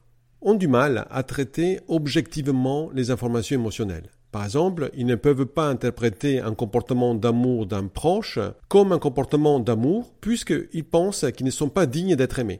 ont 0.41 0.55
du 0.55 0.67
mal 0.67 1.07
à 1.09 1.23
traiter 1.23 1.79
objectivement 1.87 2.89
les 2.93 3.11
informations 3.11 3.55
émotionnelles. 3.55 4.09
Par 4.35 4.43
exemple, 4.43 4.91
ils 4.97 5.05
ne 5.05 5.15
peuvent 5.15 5.45
pas 5.45 5.69
interpréter 5.69 6.41
un 6.41 6.53
comportement 6.53 7.15
d'amour 7.15 7.67
d'un 7.67 7.87
proche 7.87 8.37
comme 8.67 8.91
un 8.91 8.99
comportement 8.99 9.61
d'amour 9.61 10.11
puisqu'ils 10.19 10.83
pensent 10.83 11.25
qu'ils 11.33 11.45
ne 11.45 11.51
sont 11.51 11.69
pas 11.69 11.85
dignes 11.85 12.17
d'être 12.17 12.37
aimés. 12.37 12.59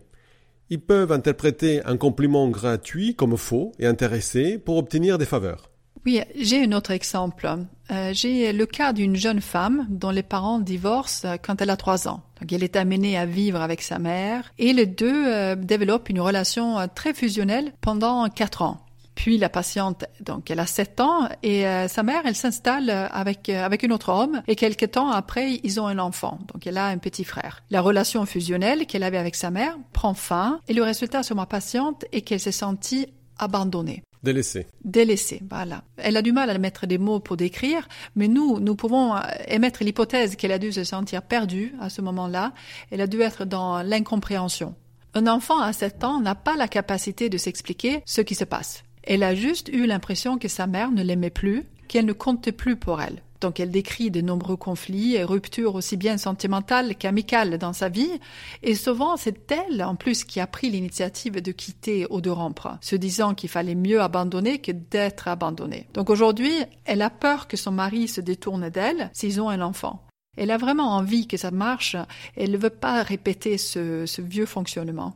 Ils 0.70 0.80
peuvent 0.80 1.12
interpréter 1.12 1.84
un 1.84 1.98
compliment 1.98 2.48
gratuit 2.48 3.14
comme 3.14 3.36
faux 3.36 3.74
et 3.78 3.88
intéressé 3.88 4.58
pour 4.58 4.78
obtenir 4.78 5.18
des 5.18 5.26
faveurs. 5.26 5.70
Oui, 6.06 6.22
j'ai 6.40 6.64
un 6.64 6.72
autre 6.72 6.92
exemple. 6.92 7.46
Euh, 7.92 8.12
j'ai 8.14 8.54
le 8.54 8.66
cas 8.66 8.94
d'une 8.94 9.18
jeune 9.18 9.42
femme 9.42 9.86
dont 9.90 10.12
les 10.12 10.24
parents 10.24 10.60
divorcent 10.60 11.28
quand 11.44 11.62
elle 11.62 11.72
a 11.72 11.76
trois 11.76 12.08
ans. 12.08 12.22
elle 12.50 12.64
est 12.64 12.78
amenée 12.78 13.18
à 13.18 13.26
vivre 13.26 13.60
avec 13.60 13.82
sa 13.82 14.00
mère 14.00 14.50
et 14.58 14.72
les 14.72 14.86
deux 14.86 15.28
euh, 15.28 15.56
développent 15.56 16.08
une 16.08 16.22
relation 16.22 16.80
euh, 16.80 16.86
très 16.94 17.14
fusionnelle 17.14 17.74
pendant 17.82 18.30
quatre 18.30 18.62
ans. 18.62 18.85
Puis 19.15 19.38
la 19.38 19.49
patiente, 19.49 20.06
donc 20.19 20.51
elle 20.51 20.60
a 20.60 20.65
7 20.65 20.99
ans 20.99 21.30
et 21.41 21.65
euh, 21.65 21.88
sa 21.88 22.04
mère, 22.04 22.21
elle 22.25 22.36
s'installe 22.36 22.89
avec 22.89 23.49
euh, 23.49 23.63
avec 23.63 23.84
un 23.84 23.91
autre 23.91 24.10
homme 24.10 24.41
et 24.47 24.56
quelques 24.56 24.91
temps 24.91 25.10
après, 25.10 25.60
ils 25.63 25.80
ont 25.80 25.88
un 25.88 25.99
enfant. 25.99 26.39
Donc 26.54 26.67
elle 26.67 26.78
a 26.78 26.88
un 26.88 26.97
petit 26.97 27.23
frère. 27.23 27.63
La 27.69 27.82
relation 27.82 28.25
fusionnelle 28.25 28.86
qu'elle 28.86 29.04
avait 29.04 29.17
avec 29.17 29.36
sa 29.36 29.51
mère 29.51 29.78
prend 29.93 30.13
fin 30.13 30.60
et 30.67 30.73
le 30.73 30.84
résultat 30.84 31.23
sur 31.23 31.36
ma 31.36 31.45
patiente 31.45 32.06
est 32.12 32.21
qu'elle 32.21 32.39
s'est 32.39 32.51
sentie 32.51 33.08
abandonnée. 33.39 34.04
Délaissée. 34.23 34.65
Délaissée, 34.84 35.41
voilà. 35.49 35.84
Elle 35.97 36.17
a 36.17 36.23
du 36.23 36.32
mal 36.32 36.49
à 36.49 36.58
mettre 36.58 36.88
des 36.88 36.97
mots 36.97 37.19
pour 37.19 37.38
décrire, 37.38 37.88
mais 38.15 38.28
nous, 38.28 38.60
nous 38.60 38.75
pouvons 38.75 39.15
euh, 39.15 39.19
émettre 39.47 39.84
l'hypothèse 39.84 40.36
qu'elle 40.36 40.51
a 40.51 40.58
dû 40.58 40.71
se 40.71 40.84
sentir 40.84 41.21
perdue 41.21 41.75
à 41.80 41.89
ce 41.89 42.01
moment-là. 42.01 42.51
Elle 42.89 43.01
a 43.01 43.08
dû 43.08 43.21
être 43.21 43.45
dans 43.45 43.84
l'incompréhension. 43.84 44.73
Un 45.13 45.28
enfant 45.28 45.60
à 45.62 45.71
7 45.73 46.04
ans 46.04 46.19
n'a 46.19 46.34
pas 46.34 46.58
la 46.58 46.67
capacité 46.67 47.30
de 47.30 47.38
s'expliquer 47.38 48.01
ce 48.06 48.21
qui 48.21 48.36
se 48.36 48.43
passe. 48.43 48.84
Elle 49.06 49.24
a 49.24 49.36
juste 49.36 49.70
eu 49.70 49.86
l'impression 49.86 50.38
que 50.38 50.48
sa 50.48 50.68
mère 50.68 50.91
ne 50.91 51.04
l'aimait 51.04 51.30
plus, 51.30 51.63
qu'elle 51.88 52.06
ne 52.06 52.13
comptait 52.13 52.52
plus 52.52 52.76
pour 52.76 53.02
elle. 53.02 53.22
Donc 53.41 53.60
elle 53.60 53.70
décrit 53.70 54.10
de 54.10 54.22
nombreux 54.22 54.56
conflits 54.56 55.15
et 55.15 55.24
ruptures 55.24 55.76
aussi 55.76 55.98
bien 55.98 56.18
sentimentales 56.18 56.96
qu'amicales 56.96 57.58
dans 57.60 57.74
sa 57.74 57.89
vie, 57.89 58.10
et 58.63 58.74
souvent 58.74 59.18
c'est 59.18 59.52
elle 59.52 59.84
en 59.84 59.96
plus 59.96 60.24
qui 60.24 60.39
a 60.39 60.48
pris 60.48 60.70
l'initiative 60.70 61.41
de 61.41 61.52
quitter 61.52 62.08
ou 62.10 62.22
de 62.22 62.30
rompre, 62.30 62.78
se 62.82 62.96
disant 62.96 63.36
qu'il 63.36 63.50
fallait 63.50 63.76
mieux 63.76 64.02
abandonner 64.02 64.60
que 64.60 64.72
d'être 64.72 65.28
abandonnée. 65.28 65.88
Donc 65.94 66.10
aujourd'hui, 66.10 66.54
elle 66.86 67.02
a 67.02 67.10
peur 67.12 67.48
que 67.48 67.58
son 67.58 67.72
mari 67.72 68.08
se 68.08 68.22
détourne 68.22 68.70
d'elle 68.70 69.12
s'ils 69.13 69.39
ont 69.39 69.50
un 69.50 69.62
enfant. 69.62 70.02
Elle 70.38 70.52
a 70.52 70.58
vraiment 70.58 70.96
envie 70.96 71.28
que 71.28 71.38
ça 71.38 71.52
marche, 71.52 71.96
elle 72.36 72.52
ne 72.52 72.58
veut 72.58 72.70
pas 72.70 73.04
répéter 73.04 73.58
ce, 73.58 74.06
ce 74.06 74.22
vieux 74.22 74.46
fonctionnement. 74.46 75.13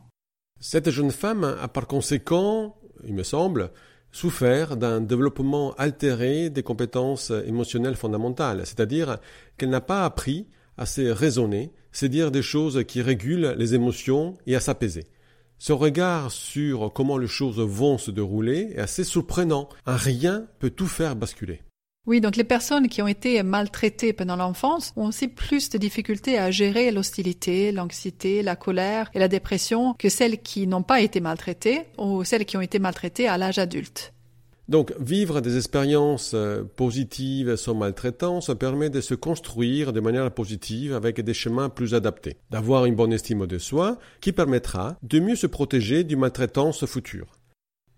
Cette 0.60 0.90
jeune 0.90 1.10
femme 1.10 1.56
a 1.60 1.68
par 1.68 1.86
conséquent 1.86 2.76
il 3.06 3.14
me 3.14 3.22
semble, 3.22 3.70
souffert 4.12 4.76
d'un 4.76 5.00
développement 5.00 5.74
altéré 5.74 6.50
des 6.50 6.62
compétences 6.62 7.30
émotionnelles 7.46 7.96
fondamentales, 7.96 8.62
c'est-à-dire 8.64 9.18
qu'elle 9.56 9.70
n'a 9.70 9.80
pas 9.80 10.04
appris 10.04 10.48
à 10.76 10.86
se 10.86 11.10
raisonner, 11.10 11.72
c'est 11.92 12.08
dire 12.08 12.30
des 12.30 12.42
choses 12.42 12.84
qui 12.84 13.02
régulent 13.02 13.54
les 13.56 13.74
émotions 13.74 14.36
et 14.46 14.56
à 14.56 14.60
s'apaiser. 14.60 15.04
Ce 15.58 15.72
regard 15.74 16.32
sur 16.32 16.90
comment 16.92 17.18
les 17.18 17.26
choses 17.26 17.60
vont 17.60 17.98
se 17.98 18.10
dérouler 18.10 18.72
est 18.74 18.80
assez 18.80 19.04
surprenant. 19.04 19.68
Un 19.84 19.96
rien 19.96 20.46
peut 20.58 20.70
tout 20.70 20.86
faire 20.86 21.16
basculer. 21.16 21.60
Oui, 22.06 22.22
donc 22.22 22.36
les 22.36 22.44
personnes 22.44 22.88
qui 22.88 23.02
ont 23.02 23.08
été 23.08 23.42
maltraitées 23.42 24.14
pendant 24.14 24.36
l'enfance 24.36 24.92
ont 24.96 25.06
aussi 25.06 25.28
plus 25.28 25.68
de 25.68 25.76
difficultés 25.76 26.38
à 26.38 26.50
gérer 26.50 26.90
l'hostilité, 26.90 27.72
l'anxiété, 27.72 28.42
la 28.42 28.56
colère 28.56 29.10
et 29.12 29.18
la 29.18 29.28
dépression 29.28 29.94
que 29.98 30.08
celles 30.08 30.40
qui 30.40 30.66
n'ont 30.66 30.82
pas 30.82 31.02
été 31.02 31.20
maltraitées 31.20 31.82
ou 31.98 32.24
celles 32.24 32.46
qui 32.46 32.56
ont 32.56 32.62
été 32.62 32.78
maltraitées 32.78 33.28
à 33.28 33.36
l'âge 33.36 33.58
adulte. 33.58 34.14
Donc, 34.70 34.94
vivre 35.00 35.40
des 35.40 35.56
expériences 35.56 36.32
euh, 36.32 36.62
positives 36.62 37.56
sans 37.56 37.74
maltraitance 37.74 38.52
permet 38.58 38.88
de 38.88 39.00
se 39.00 39.14
construire 39.14 39.92
de 39.92 40.00
manière 40.00 40.30
positive 40.30 40.94
avec 40.94 41.20
des 41.20 41.34
chemins 41.34 41.68
plus 41.68 41.92
adaptés, 41.92 42.36
d'avoir 42.50 42.86
une 42.86 42.94
bonne 42.94 43.12
estime 43.12 43.46
de 43.46 43.58
soi 43.58 43.98
qui 44.20 44.32
permettra 44.32 44.96
de 45.02 45.18
mieux 45.18 45.34
se 45.34 45.48
protéger 45.48 46.04
du 46.04 46.16
maltraitance 46.16 46.86
future. 46.86 47.39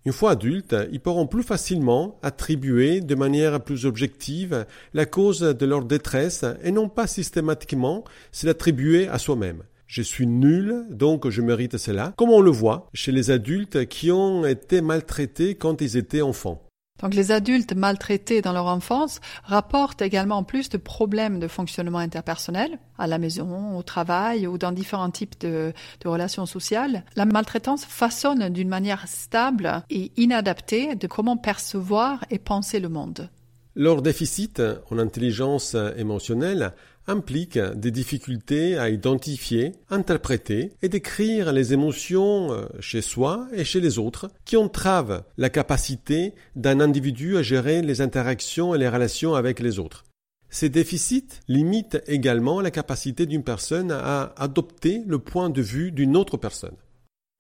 Une 0.05 0.13
fois 0.13 0.33
adultes, 0.33 0.75
ils 0.91 1.01
pourront 1.01 1.29
plus 1.29 1.45
facilement 1.45 2.19
attribuer 2.23 3.01
de 3.01 3.15
manière 3.15 3.63
plus 3.63 3.87
objective 3.87 4.67
la 4.95 5.07
cause 5.07 5.41
de 5.41 5.67
leur 5.67 5.85
détresse 5.85 6.45
et 6.65 6.73
non 6.73 6.89
pas 6.89 7.07
systématiquement 7.07 8.03
se 8.33 8.47
l'attribuer 8.47 9.07
à 9.07 9.19
soi-même. 9.19 9.63
Je 9.87 10.03
suis 10.03 10.27
nul, 10.27 10.87
donc 10.91 11.29
je 11.29 11.41
mérite 11.41 11.77
cela, 11.77 12.15
comme 12.17 12.31
on 12.31 12.41
le 12.41 12.51
voit 12.51 12.89
chez 12.95 13.13
les 13.13 13.31
adultes 13.31 13.87
qui 13.87 14.11
ont 14.11 14.45
été 14.45 14.81
maltraités 14.81 15.55
quand 15.55 15.81
ils 15.81 15.97
étaient 15.97 16.23
enfants. 16.23 16.67
Donc 17.03 17.15
les 17.15 17.33
adultes 17.33 17.75
maltraités 17.75 18.43
dans 18.43 18.53
leur 18.53 18.67
enfance 18.67 19.21
rapportent 19.43 20.03
également 20.03 20.45
plus 20.45 20.69
de 20.69 20.77
problèmes 20.77 21.41
de 21.41 21.49
fonctionnement 21.49 21.99
interpersonnel 21.99 22.79
à 22.97 23.09
la 23.09 23.19
maison, 23.19 23.77
au 23.77 23.83
travail 23.83 24.47
ou 24.47 24.57
dans 24.57 24.71
différents 24.71 25.11
types 25.11 25.41
de, 25.41 25.73
de 26.01 26.09
relations 26.09 26.47
sociales. 26.47 27.05
La 27.17 27.25
maltraitance 27.25 27.85
façonne 27.85 28.49
d'une 28.51 28.69
manière 28.69 29.09
stable 29.09 29.83
et 29.91 30.13
inadaptée 30.17 30.95
de 30.95 31.07
comment 31.09 31.37
percevoir 31.37 32.25
et 32.31 32.39
penser 32.39 32.79
le 32.79 32.89
monde. 32.89 33.29
Leur 33.75 34.03
déficit 34.03 34.61
en 34.91 34.99
intelligence 34.99 35.77
émotionnelle 35.97 36.75
implique 37.07 37.59
des 37.59 37.91
difficultés 37.91 38.77
à 38.79 38.89
identifier, 38.89 39.73
interpréter 39.91 40.73
et 40.83 40.89
décrire 40.89 41.53
les 41.53 41.73
émotions 41.73 42.53
euh, 42.53 42.67
chez 42.81 43.03
soi 43.03 43.49
et 43.53 43.65
chez 43.65 43.81
les 43.81 43.99
autres 43.99 44.31
qui 44.45 44.57
entravent 44.57 45.25
la 45.37 45.51
capacité 45.51 46.33
d'un 46.55 46.81
individu 46.81 47.37
à 47.37 47.43
gérer 47.43 47.83
les 47.83 48.01
interactions 48.01 48.75
et 48.75 48.79
les 48.79 48.89
relations 48.89 49.35
avec 49.35 49.61
les 49.61 49.79
autres. 49.79 50.05
Ces 50.49 50.69
déficits 50.69 51.41
limitent 51.49 52.03
également 52.07 52.61
la 52.61 52.71
capacité 52.71 53.25
d'une 53.27 53.43
personne 53.43 53.91
à 53.91 54.35
adopter 54.37 55.03
le 55.07 55.19
point 55.19 55.49
de 55.49 55.63
vue 55.63 55.93
d'une 55.93 56.17
autre 56.17 56.37
personne. 56.37 56.77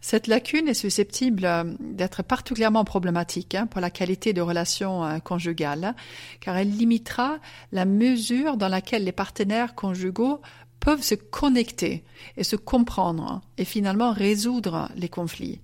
Cette 0.05 0.27
lacune 0.27 0.67
est 0.67 0.75
susceptible 0.75 1.45
euh, 1.45 1.63
d'être 1.79 2.25
particulièrement 2.25 2.85
problématique 2.85 3.55
hein, 3.55 3.69
pour 3.69 3.81
la 3.81 3.89
qualité 3.89 4.33
de 4.33 4.41
relations 4.41 5.05
euh, 5.05 5.19
conjugales, 5.21 5.95
car 6.41 6.57
elle 6.57 6.77
limitera 6.77 7.39
la 7.71 7.85
mesure 7.85 8.57
dans 8.57 8.69
laquelle 8.69 9.05
les 9.05 9.13
partenaires 9.13 9.77
conjugaux 9.77 10.41
peuvent 10.81 11.05
se 11.05 11.15
connecter 11.15 12.03
et 12.37 12.43
se 12.43 12.57
comprendre 12.57 13.43
et 13.59 13.65
finalement 13.65 14.13
résoudre 14.13 14.89
les 14.97 15.09
conflits. 15.09 15.61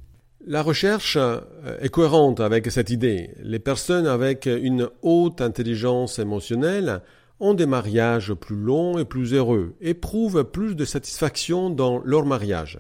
La 0.46 0.62
recherche 0.62 1.16
euh, 1.16 1.40
est 1.80 1.88
cohérente 1.88 2.38
avec 2.38 2.70
cette 2.70 2.90
idée. 2.90 3.34
Les 3.42 3.58
personnes 3.58 4.06
avec 4.06 4.46
une 4.46 4.88
haute 5.02 5.40
intelligence 5.40 6.20
émotionnelle 6.20 7.02
ont 7.40 7.54
des 7.54 7.66
mariages 7.66 8.34
plus 8.34 8.56
longs 8.56 8.98
et 8.98 9.04
plus 9.04 9.34
heureux, 9.34 9.74
éprouvent 9.80 10.44
plus 10.44 10.76
de 10.76 10.84
satisfaction 10.84 11.70
dans 11.70 12.00
leur 12.04 12.24
mariage. 12.24 12.78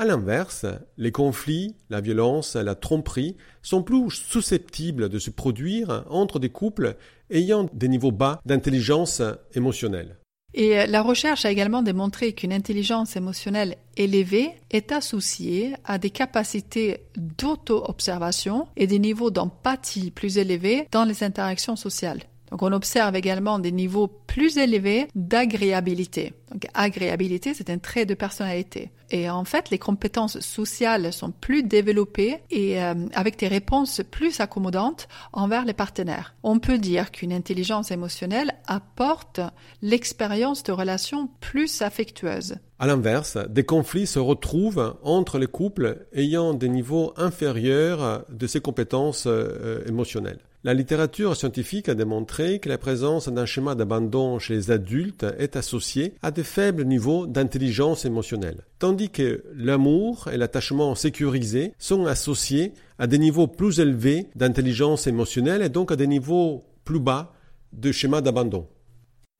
À 0.00 0.06
l'inverse, 0.06 0.64
les 0.96 1.12
conflits, 1.12 1.74
la 1.90 2.00
violence, 2.00 2.56
la 2.56 2.74
tromperie 2.74 3.36
sont 3.60 3.82
plus 3.82 4.10
susceptibles 4.10 5.10
de 5.10 5.18
se 5.18 5.28
produire 5.28 6.06
entre 6.08 6.38
des 6.38 6.48
couples 6.48 6.96
ayant 7.28 7.68
des 7.74 7.88
niveaux 7.88 8.10
bas 8.10 8.40
d'intelligence 8.46 9.20
émotionnelle. 9.52 10.16
Et 10.54 10.86
la 10.86 11.02
recherche 11.02 11.44
a 11.44 11.50
également 11.50 11.82
démontré 11.82 12.32
qu'une 12.32 12.54
intelligence 12.54 13.14
émotionnelle 13.14 13.76
élevée 13.98 14.52
est 14.70 14.90
associée 14.90 15.74
à 15.84 15.98
des 15.98 16.08
capacités 16.08 17.04
d'auto-observation 17.18 18.68
et 18.78 18.86
des 18.86 19.00
niveaux 19.00 19.30
d'empathie 19.30 20.10
plus 20.10 20.38
élevés 20.38 20.88
dans 20.92 21.04
les 21.04 21.22
interactions 21.24 21.76
sociales. 21.76 22.22
Donc 22.50 22.62
on 22.62 22.72
observe 22.72 23.14
également 23.16 23.58
des 23.58 23.72
niveaux 23.72 24.08
plus 24.08 24.58
élevés 24.58 25.08
d'agréabilité. 25.14 26.34
Donc 26.50 26.66
agréabilité, 26.74 27.54
c'est 27.54 27.70
un 27.70 27.78
trait 27.78 28.06
de 28.06 28.14
personnalité. 28.14 28.90
Et 29.10 29.30
en 29.30 29.44
fait, 29.44 29.70
les 29.70 29.78
compétences 29.78 30.40
sociales 30.40 31.12
sont 31.12 31.30
plus 31.30 31.62
développées 31.62 32.38
et 32.50 32.82
euh, 32.82 32.94
avec 33.14 33.38
des 33.38 33.48
réponses 33.48 34.02
plus 34.10 34.40
accommodantes 34.40 35.08
envers 35.32 35.64
les 35.64 35.72
partenaires. 35.72 36.34
On 36.42 36.58
peut 36.58 36.78
dire 36.78 37.10
qu'une 37.10 37.32
intelligence 37.32 37.90
émotionnelle 37.90 38.52
apporte 38.66 39.40
l'expérience 39.82 40.62
de 40.64 40.72
relations 40.72 41.28
plus 41.40 41.82
affectueuses. 41.82 42.56
À 42.78 42.86
l'inverse, 42.86 43.36
des 43.48 43.64
conflits 43.64 44.06
se 44.06 44.18
retrouvent 44.18 44.96
entre 45.02 45.38
les 45.38 45.46
couples 45.46 46.06
ayant 46.12 46.54
des 46.54 46.68
niveaux 46.68 47.12
inférieurs 47.16 48.24
de 48.28 48.46
ces 48.46 48.60
compétences 48.60 49.24
euh, 49.26 49.84
émotionnelles. 49.86 50.40
La 50.62 50.74
littérature 50.74 51.36
scientifique 51.36 51.88
a 51.88 51.94
démontré 51.94 52.58
que 52.58 52.68
la 52.68 52.76
présence 52.76 53.30
d'un 53.30 53.46
schéma 53.46 53.74
d'abandon 53.74 54.38
chez 54.38 54.52
les 54.52 54.70
adultes 54.70 55.24
est 55.38 55.56
associée 55.56 56.12
à 56.20 56.30
de 56.30 56.42
faibles 56.42 56.84
niveaux 56.84 57.26
d'intelligence 57.26 58.04
émotionnelle, 58.04 58.66
tandis 58.78 59.08
que 59.08 59.42
l'amour 59.54 60.28
et 60.30 60.36
l'attachement 60.36 60.94
sécurisé 60.94 61.72
sont 61.78 62.04
associés 62.04 62.74
à 62.98 63.06
des 63.06 63.18
niveaux 63.18 63.46
plus 63.46 63.80
élevés 63.80 64.26
d'intelligence 64.34 65.06
émotionnelle 65.06 65.62
et 65.62 65.70
donc 65.70 65.92
à 65.92 65.96
des 65.96 66.06
niveaux 66.06 66.62
plus 66.84 67.00
bas 67.00 67.32
de 67.72 67.90
schéma 67.90 68.20
d'abandon. 68.20 68.66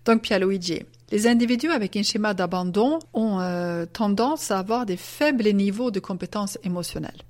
Donc 0.07 0.27
Luigi, 0.31 0.85
les 1.13 1.27
individus 1.27 1.69
avec 1.69 1.97
un 1.99 2.03
schéma 2.03 2.33
d'abandon 2.33 2.99
ont 3.13 3.41
euh, 3.41 3.85
tendance 3.85 4.51
à 4.51 4.59
avoir 4.59 4.87
des 4.87 4.97
faibles 4.97 5.51
niveaux 5.51 5.91
de 5.91 6.01
compétences 6.01 6.57
émotionnelles 6.65 7.21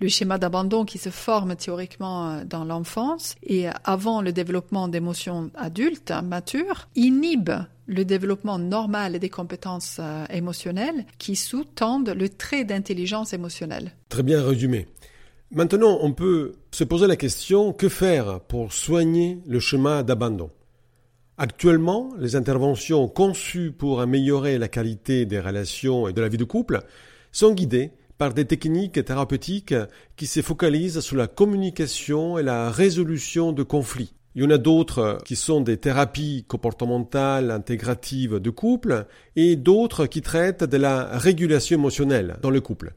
le 0.00 0.08
schéma 0.08 0.38
d'abandon 0.38 0.84
qui 0.84 0.98
se 0.98 1.10
forme 1.10 1.56
théoriquement 1.56 2.30
euh, 2.30 2.44
dans 2.44 2.64
l'enfance 2.64 3.36
et 3.42 3.66
avant 3.84 4.22
le 4.22 4.32
développement 4.32 4.88
d'émotions 4.88 5.50
adultes 5.54 6.12
matures 6.24 6.88
inhibe 6.96 7.50
le 7.86 8.04
développement 8.04 8.58
normal 8.58 9.18
des 9.18 9.28
compétences 9.28 9.98
euh, 10.00 10.24
émotionnelles 10.30 11.04
qui 11.18 11.36
sous-tendent 11.36 12.10
le 12.10 12.28
trait 12.28 12.64
d'intelligence 12.64 13.32
émotionnelle. 13.32 13.92
Très 14.08 14.22
bien 14.22 14.42
résumé. 14.42 14.86
Maintenant, 15.52 15.98
on 16.00 16.12
peut 16.12 16.52
se 16.70 16.84
poser 16.84 17.08
la 17.08 17.16
question 17.16 17.72
que 17.72 17.88
faire 17.88 18.40
pour 18.40 18.72
soigner 18.72 19.40
le 19.46 19.58
schéma 19.58 20.04
d'abandon? 20.04 20.50
Actuellement, 21.38 22.10
les 22.18 22.36
interventions 22.36 23.08
conçues 23.08 23.72
pour 23.72 24.00
améliorer 24.00 24.58
la 24.58 24.68
qualité 24.68 25.26
des 25.26 25.40
relations 25.40 26.06
et 26.06 26.12
de 26.12 26.20
la 26.20 26.28
vie 26.28 26.36
de 26.36 26.44
couple 26.44 26.80
sont 27.32 27.52
guidées 27.52 27.90
par 28.20 28.34
des 28.34 28.44
techniques 28.44 29.02
thérapeutiques 29.02 29.74
qui 30.14 30.26
se 30.26 30.42
focalisent 30.42 31.00
sur 31.00 31.16
la 31.16 31.26
communication 31.26 32.36
et 32.36 32.42
la 32.42 32.70
résolution 32.70 33.52
de 33.52 33.62
conflits. 33.62 34.12
Il 34.34 34.42
y 34.42 34.46
en 34.46 34.50
a 34.50 34.58
d'autres 34.58 35.20
qui 35.24 35.36
sont 35.36 35.62
des 35.62 35.78
thérapies 35.78 36.44
comportementales 36.46 37.50
intégratives 37.50 38.38
de 38.38 38.50
couple 38.50 39.06
et 39.36 39.56
d'autres 39.56 40.04
qui 40.04 40.20
traitent 40.20 40.64
de 40.64 40.76
la 40.76 41.16
régulation 41.16 41.78
émotionnelle 41.78 42.36
dans 42.42 42.50
le 42.50 42.60
couple. 42.60 42.92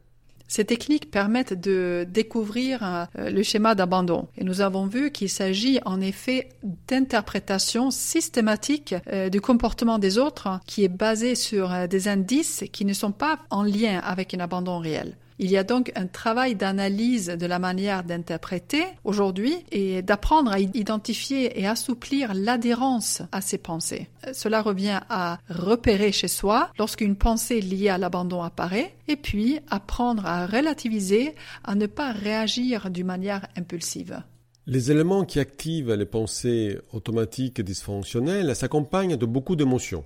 Ces 0.55 0.65
techniques 0.65 1.09
permettent 1.09 1.59
de 1.59 2.05
découvrir 2.07 2.83
euh, 2.83 3.31
le 3.31 3.41
schéma 3.41 3.73
d'abandon. 3.73 4.27
Et 4.37 4.43
nous 4.43 4.61
avons 4.61 4.85
vu 4.85 5.09
qu'il 5.09 5.29
s'agit 5.29 5.79
en 5.83 5.99
effet 5.99 6.49
d'interprétation 6.87 7.89
systématique 7.89 8.93
euh, 9.11 9.29
du 9.29 9.41
comportement 9.41 9.97
des 9.97 10.19
autres 10.19 10.59
qui 10.67 10.83
est 10.83 10.95
basé 10.95 11.33
sur 11.33 11.73
euh, 11.73 11.87
des 11.87 12.07
indices 12.07 12.65
qui 12.71 12.85
ne 12.85 12.93
sont 12.93 13.11
pas 13.11 13.39
en 13.49 13.63
lien 13.63 13.97
avec 14.03 14.35
un 14.35 14.41
abandon 14.41 14.77
réel. 14.77 15.17
Il 15.39 15.49
y 15.49 15.57
a 15.57 15.63
donc 15.63 15.91
un 15.95 16.07
travail 16.07 16.55
d'analyse 16.55 17.27
de 17.27 17.45
la 17.45 17.59
manière 17.59 18.03
d'interpréter 18.03 18.83
aujourd'hui 19.03 19.55
et 19.71 20.01
d'apprendre 20.01 20.51
à 20.51 20.59
identifier 20.59 21.59
et 21.59 21.67
assouplir 21.67 22.33
l'adhérence 22.33 23.21
à 23.31 23.41
ces 23.41 23.57
pensées. 23.57 24.09
Cela 24.33 24.61
revient 24.61 24.99
à 25.09 25.39
repérer 25.49 26.11
chez 26.11 26.27
soi 26.27 26.71
lorsqu'une 26.77 27.15
pensée 27.15 27.61
liée 27.61 27.89
à 27.89 27.97
l'abandon 27.97 28.41
apparaît 28.41 28.93
et 29.07 29.15
puis 29.15 29.59
apprendre 29.69 30.25
à 30.25 30.45
relativiser, 30.45 31.35
à 31.63 31.75
ne 31.75 31.87
pas 31.87 32.11
réagir 32.11 32.89
d'une 32.89 33.07
manière 33.07 33.47
impulsive. 33.55 34.21
Les 34.65 34.91
éléments 34.91 35.25
qui 35.25 35.39
activent 35.39 35.93
les 35.93 36.05
pensées 36.05 36.79
automatiques 36.93 37.59
dysfonctionnelles 37.59 38.55
s'accompagnent 38.55 39.17
de 39.17 39.25
beaucoup 39.25 39.57
d'émotions. 39.57 40.05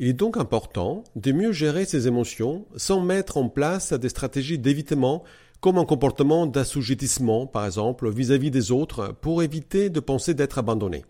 Il 0.00 0.06
est 0.06 0.12
donc 0.12 0.36
important 0.36 1.02
de 1.16 1.32
mieux 1.32 1.50
gérer 1.50 1.84
ses 1.84 2.06
émotions 2.06 2.66
sans 2.76 3.00
mettre 3.00 3.36
en 3.36 3.48
place 3.48 3.92
des 3.92 4.08
stratégies 4.08 4.58
d'évitement 4.58 5.24
comme 5.60 5.76
un 5.76 5.84
comportement 5.84 6.46
d'assujettissement, 6.46 7.48
par 7.48 7.66
exemple, 7.66 8.08
vis-à-vis 8.08 8.52
des 8.52 8.70
autres, 8.70 9.12
pour 9.20 9.42
éviter 9.42 9.90
de 9.90 9.98
penser 9.98 10.34
d'être 10.34 10.58
abandonné. 10.58 11.04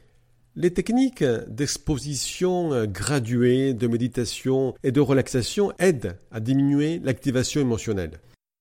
Les 0.56 0.72
techniques 0.72 1.22
d'exposition 1.48 2.86
graduée, 2.86 3.74
de 3.74 3.86
méditation 3.86 4.74
et 4.82 4.90
de 4.90 5.00
relaxation 5.00 5.72
aident 5.78 6.16
à 6.32 6.40
diminuer 6.40 6.98
l'activation 7.04 7.60
émotionnelle. 7.60 8.20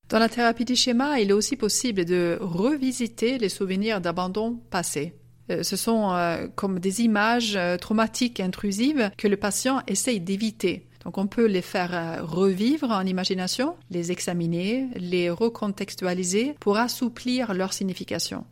Dans 0.09 0.19
la 0.19 0.29
thérapie 0.29 0.65
du 0.65 0.75
schéma, 0.75 1.19
il 1.21 1.29
est 1.29 1.33
aussi 1.33 1.55
possible 1.55 2.03
de 2.03 2.37
revisiter 2.41 3.37
les 3.37 3.49
souvenirs 3.49 4.01
d'abandon 4.01 4.59
passés. 4.69 5.13
Euh, 5.49 5.63
ce 5.63 5.75
sont 5.75 6.12
euh, 6.12 6.47
comme 6.55 6.79
des 6.79 7.01
images 7.01 7.55
euh, 7.55 7.77
traumatiques 7.77 8.39
intrusives 8.39 9.12
que 9.17 9.27
le 9.27 9.38
patient 9.38 9.81
essaye 9.88 10.19
d'éviter. 10.19 10.86
Donc 11.05 11.17
on 11.17 11.27
peut 11.27 11.45
les 11.45 11.62
faire 11.62 12.21
revivre 12.21 12.91
en 12.91 13.05
imagination, 13.05 13.75
les 13.91 14.12
examiner, 14.12 14.88
les 14.95 15.29
recontextualiser 15.29 16.55
pour 16.60 16.77
assouplir 16.77 17.53
leur 17.53 17.71
signification. 17.71 18.43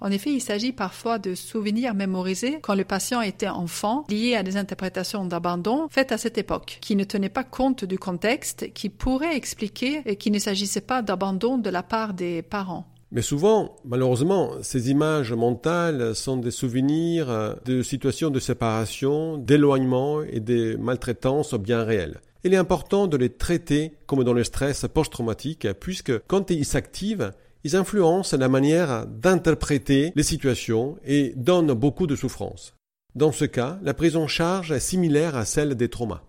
En 0.00 0.12
effet, 0.12 0.30
il 0.30 0.40
s'agit 0.40 0.72
parfois 0.72 1.18
de 1.18 1.34
souvenirs 1.34 1.94
mémorisés 1.94 2.58
quand 2.62 2.76
le 2.76 2.84
patient 2.84 3.20
était 3.20 3.48
enfant, 3.48 4.04
liés 4.08 4.36
à 4.36 4.44
des 4.44 4.56
interprétations 4.56 5.24
d'abandon 5.24 5.88
faites 5.90 6.12
à 6.12 6.18
cette 6.18 6.38
époque, 6.38 6.78
qui 6.80 6.94
ne 6.94 7.02
tenaient 7.02 7.28
pas 7.28 7.42
compte 7.42 7.84
du 7.84 7.98
contexte, 7.98 8.72
qui 8.74 8.90
pourraient 8.90 9.36
expliquer 9.36 10.14
qu'il 10.16 10.32
ne 10.32 10.38
s'agissait 10.38 10.82
pas 10.82 11.02
d'abandon 11.02 11.58
de 11.58 11.70
la 11.70 11.82
part 11.82 12.14
des 12.14 12.42
parents. 12.42 12.86
Mais 13.14 13.22
souvent, 13.22 13.76
malheureusement, 13.84 14.54
ces 14.62 14.90
images 14.90 15.32
mentales 15.32 16.16
sont 16.16 16.36
des 16.36 16.50
souvenirs 16.50 17.30
euh, 17.30 17.54
de 17.64 17.80
situations 17.80 18.28
de 18.28 18.40
séparation, 18.40 19.38
d'éloignement 19.38 20.22
et 20.22 20.40
de 20.40 20.76
maltraitance 20.76 21.54
bien 21.54 21.84
réelles. 21.84 22.20
Il 22.42 22.52
est 22.52 22.58
important 22.58 23.06
de 23.06 23.16
les 23.16 23.30
traiter 23.30 23.92
comme 24.06 24.24
dans 24.24 24.32
le 24.32 24.42
stress 24.42 24.84
post-traumatique, 24.92 25.68
puisque 25.78 26.12
quand 26.26 26.50
ils 26.50 26.64
s'activent, 26.64 27.30
ils 27.62 27.76
influencent 27.76 28.36
la 28.36 28.48
manière 28.48 29.06
d'interpréter 29.06 30.12
les 30.16 30.22
situations 30.24 30.96
et 31.06 31.34
donnent 31.36 31.72
beaucoup 31.72 32.08
de 32.08 32.16
souffrance. 32.16 32.74
Dans 33.14 33.30
ce 33.30 33.44
cas, 33.44 33.78
la 33.82 33.94
prise 33.94 34.16
en 34.16 34.26
charge 34.26 34.72
est 34.72 34.80
similaire 34.80 35.36
à 35.36 35.44
celle 35.44 35.76
des 35.76 35.88
traumas. 35.88 36.24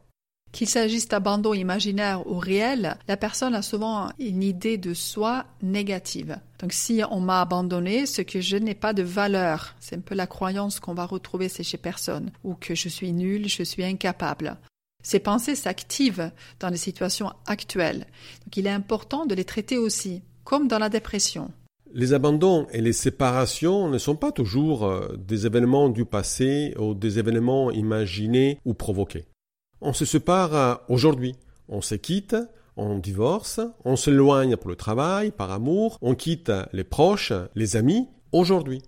Qu'il 0.55 0.69
s'agisse 0.69 1.09
d'abandon 1.09 1.53
imaginaire 1.53 2.25
ou 2.27 2.39
réel, 2.39 2.95
la 3.09 3.17
personne 3.17 3.55
a 3.55 3.61
souvent 3.61 4.07
une 4.19 4.41
idée 4.41 4.77
de 4.77 4.93
soi 4.93 5.43
négative. 5.61 6.39
Donc 6.59 6.71
si 6.71 7.01
on 7.11 7.19
m'a 7.19 7.41
abandonné, 7.41 8.05
c'est 8.05 8.23
que 8.23 8.39
je 8.39 8.55
n'ai 8.55 8.73
pas 8.73 8.93
de 8.93 9.03
valeur. 9.03 9.75
C'est 9.81 9.97
un 9.97 9.99
peu 9.99 10.15
la 10.15 10.27
croyance 10.27 10.79
qu'on 10.79 10.93
va 10.93 11.05
retrouver 11.05 11.49
chez 11.49 11.77
personne. 11.77 12.31
Ou 12.45 12.53
que 12.53 12.73
je 12.73 12.87
suis 12.87 13.11
nul, 13.11 13.49
je 13.49 13.63
suis 13.63 13.83
incapable. 13.83 14.55
Ces 15.03 15.19
pensées 15.19 15.55
s'activent 15.55 16.31
dans 16.61 16.69
les 16.69 16.77
situations 16.77 17.33
actuelles. 17.47 18.07
Donc 18.45 18.55
il 18.55 18.65
est 18.65 18.69
important 18.69 19.25
de 19.25 19.35
les 19.35 19.43
traiter 19.43 19.77
aussi, 19.77 20.21
comme 20.45 20.69
dans 20.69 20.79
la 20.79 20.87
dépression. 20.87 21.51
Les 21.93 22.13
abandons 22.13 22.65
et 22.71 22.79
les 22.79 22.93
séparations 22.93 23.89
ne 23.89 23.97
sont 23.97 24.15
pas 24.15 24.31
toujours 24.31 24.85
euh, 24.85 25.17
des 25.17 25.45
événements 25.45 25.89
du 25.89 26.05
passé 26.05 26.73
ou 26.79 26.93
des 26.93 27.19
événements 27.19 27.71
imaginés 27.71 28.57
ou 28.63 28.73
provoqués. 28.73 29.25
On 29.87 29.93
se 29.93 30.03
sépare 30.03 30.55
euh, 30.55 30.73
aujourd'hui, 30.89 31.35
on 31.69 31.79
se 31.79 31.93
quitte, 31.93 32.35
on 32.75 32.97
divorce, 32.97 33.59
on 33.83 33.95
s'éloigne 33.95 34.57
pour 34.57 34.71
le 34.71 34.75
travail, 34.75 35.29
par 35.29 35.51
amour, 35.51 35.99
on 36.01 36.15
quitte 36.15 36.51
les 36.73 36.83
proches, 36.83 37.31
les 37.53 37.75
amis, 37.75 38.07
aujourd'hui. 38.31 38.81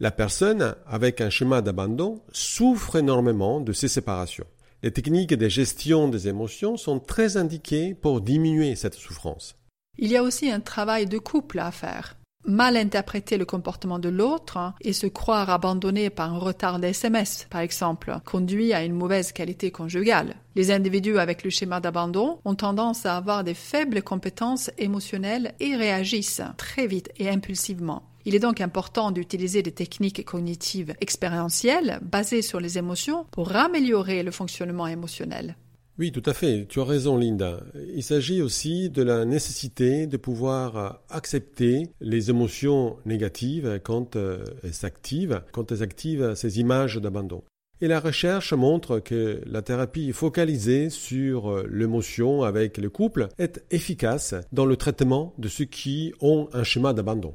La 0.00 0.10
personne 0.10 0.76
avec 0.86 1.20
un 1.20 1.28
schéma 1.28 1.60
d'abandon 1.60 2.22
souffre 2.32 2.96
énormément 2.96 3.60
de 3.60 3.74
ces 3.74 3.86
séparations. 3.86 4.46
Les 4.82 4.92
techniques 4.92 5.34
de 5.34 5.48
gestion 5.50 6.08
des 6.08 6.26
émotions 6.26 6.78
sont 6.78 7.00
très 7.00 7.36
indiquées 7.36 7.94
pour 7.94 8.22
diminuer 8.22 8.76
cette 8.76 8.94
souffrance. 8.94 9.56
Il 9.98 10.10
y 10.10 10.16
a 10.16 10.22
aussi 10.22 10.50
un 10.50 10.60
travail 10.60 11.04
de 11.04 11.18
couple 11.18 11.58
à 11.58 11.70
faire. 11.70 12.16
Mal 12.46 12.76
interpréter 12.76 13.38
le 13.38 13.46
comportement 13.46 13.98
de 13.98 14.10
l'autre 14.10 14.74
et 14.82 14.92
se 14.92 15.06
croire 15.06 15.48
abandonné 15.48 16.10
par 16.10 16.34
un 16.34 16.38
retard 16.38 16.78
d'SMS, 16.78 17.46
par 17.48 17.62
exemple, 17.62 18.18
conduit 18.26 18.74
à 18.74 18.84
une 18.84 18.92
mauvaise 18.92 19.32
qualité 19.32 19.70
conjugale. 19.70 20.36
Les 20.54 20.70
individus 20.70 21.18
avec 21.18 21.42
le 21.42 21.48
schéma 21.48 21.80
d'abandon 21.80 22.40
ont 22.44 22.54
tendance 22.54 23.06
à 23.06 23.16
avoir 23.16 23.44
des 23.44 23.54
faibles 23.54 24.02
compétences 24.02 24.70
émotionnelles 24.76 25.54
et 25.58 25.74
réagissent 25.74 26.42
très 26.58 26.86
vite 26.86 27.10
et 27.16 27.30
impulsivement. 27.30 28.02
Il 28.26 28.34
est 28.34 28.40
donc 28.40 28.60
important 28.60 29.10
d'utiliser 29.10 29.62
des 29.62 29.72
techniques 29.72 30.24
cognitives 30.24 30.94
expérientielles 31.00 31.98
basées 32.02 32.42
sur 32.42 32.60
les 32.60 32.76
émotions 32.76 33.26
pour 33.30 33.56
améliorer 33.56 34.22
le 34.22 34.30
fonctionnement 34.30 34.86
émotionnel. 34.86 35.56
Oui, 35.96 36.10
tout 36.10 36.22
à 36.26 36.34
fait. 36.34 36.66
Tu 36.68 36.80
as 36.80 36.84
raison, 36.84 37.16
Linda. 37.16 37.60
Il 37.94 38.02
s'agit 38.02 38.42
aussi 38.42 38.90
de 38.90 39.02
la 39.02 39.24
nécessité 39.24 40.08
de 40.08 40.16
pouvoir 40.16 41.02
accepter 41.08 41.88
les 42.00 42.30
émotions 42.30 42.96
négatives 43.06 43.80
quand 43.84 44.16
euh, 44.16 44.44
elles 44.64 44.74
s'activent, 44.74 45.42
quand 45.52 45.70
elles 45.70 45.84
activent 45.84 46.34
ces 46.34 46.58
images 46.58 46.96
d'abandon. 46.96 47.44
Et 47.80 47.86
la 47.86 48.00
recherche 48.00 48.52
montre 48.52 48.98
que 48.98 49.40
la 49.46 49.62
thérapie 49.62 50.12
focalisée 50.12 50.90
sur 50.90 51.50
euh, 51.50 51.68
l'émotion 51.70 52.42
avec 52.42 52.78
le 52.78 52.90
couple 52.90 53.28
est 53.38 53.62
efficace 53.70 54.34
dans 54.52 54.66
le 54.66 54.76
traitement 54.76 55.32
de 55.38 55.48
ceux 55.48 55.64
qui 55.64 56.12
ont 56.20 56.48
un 56.52 56.64
schéma 56.64 56.92
d'abandon. 56.92 57.34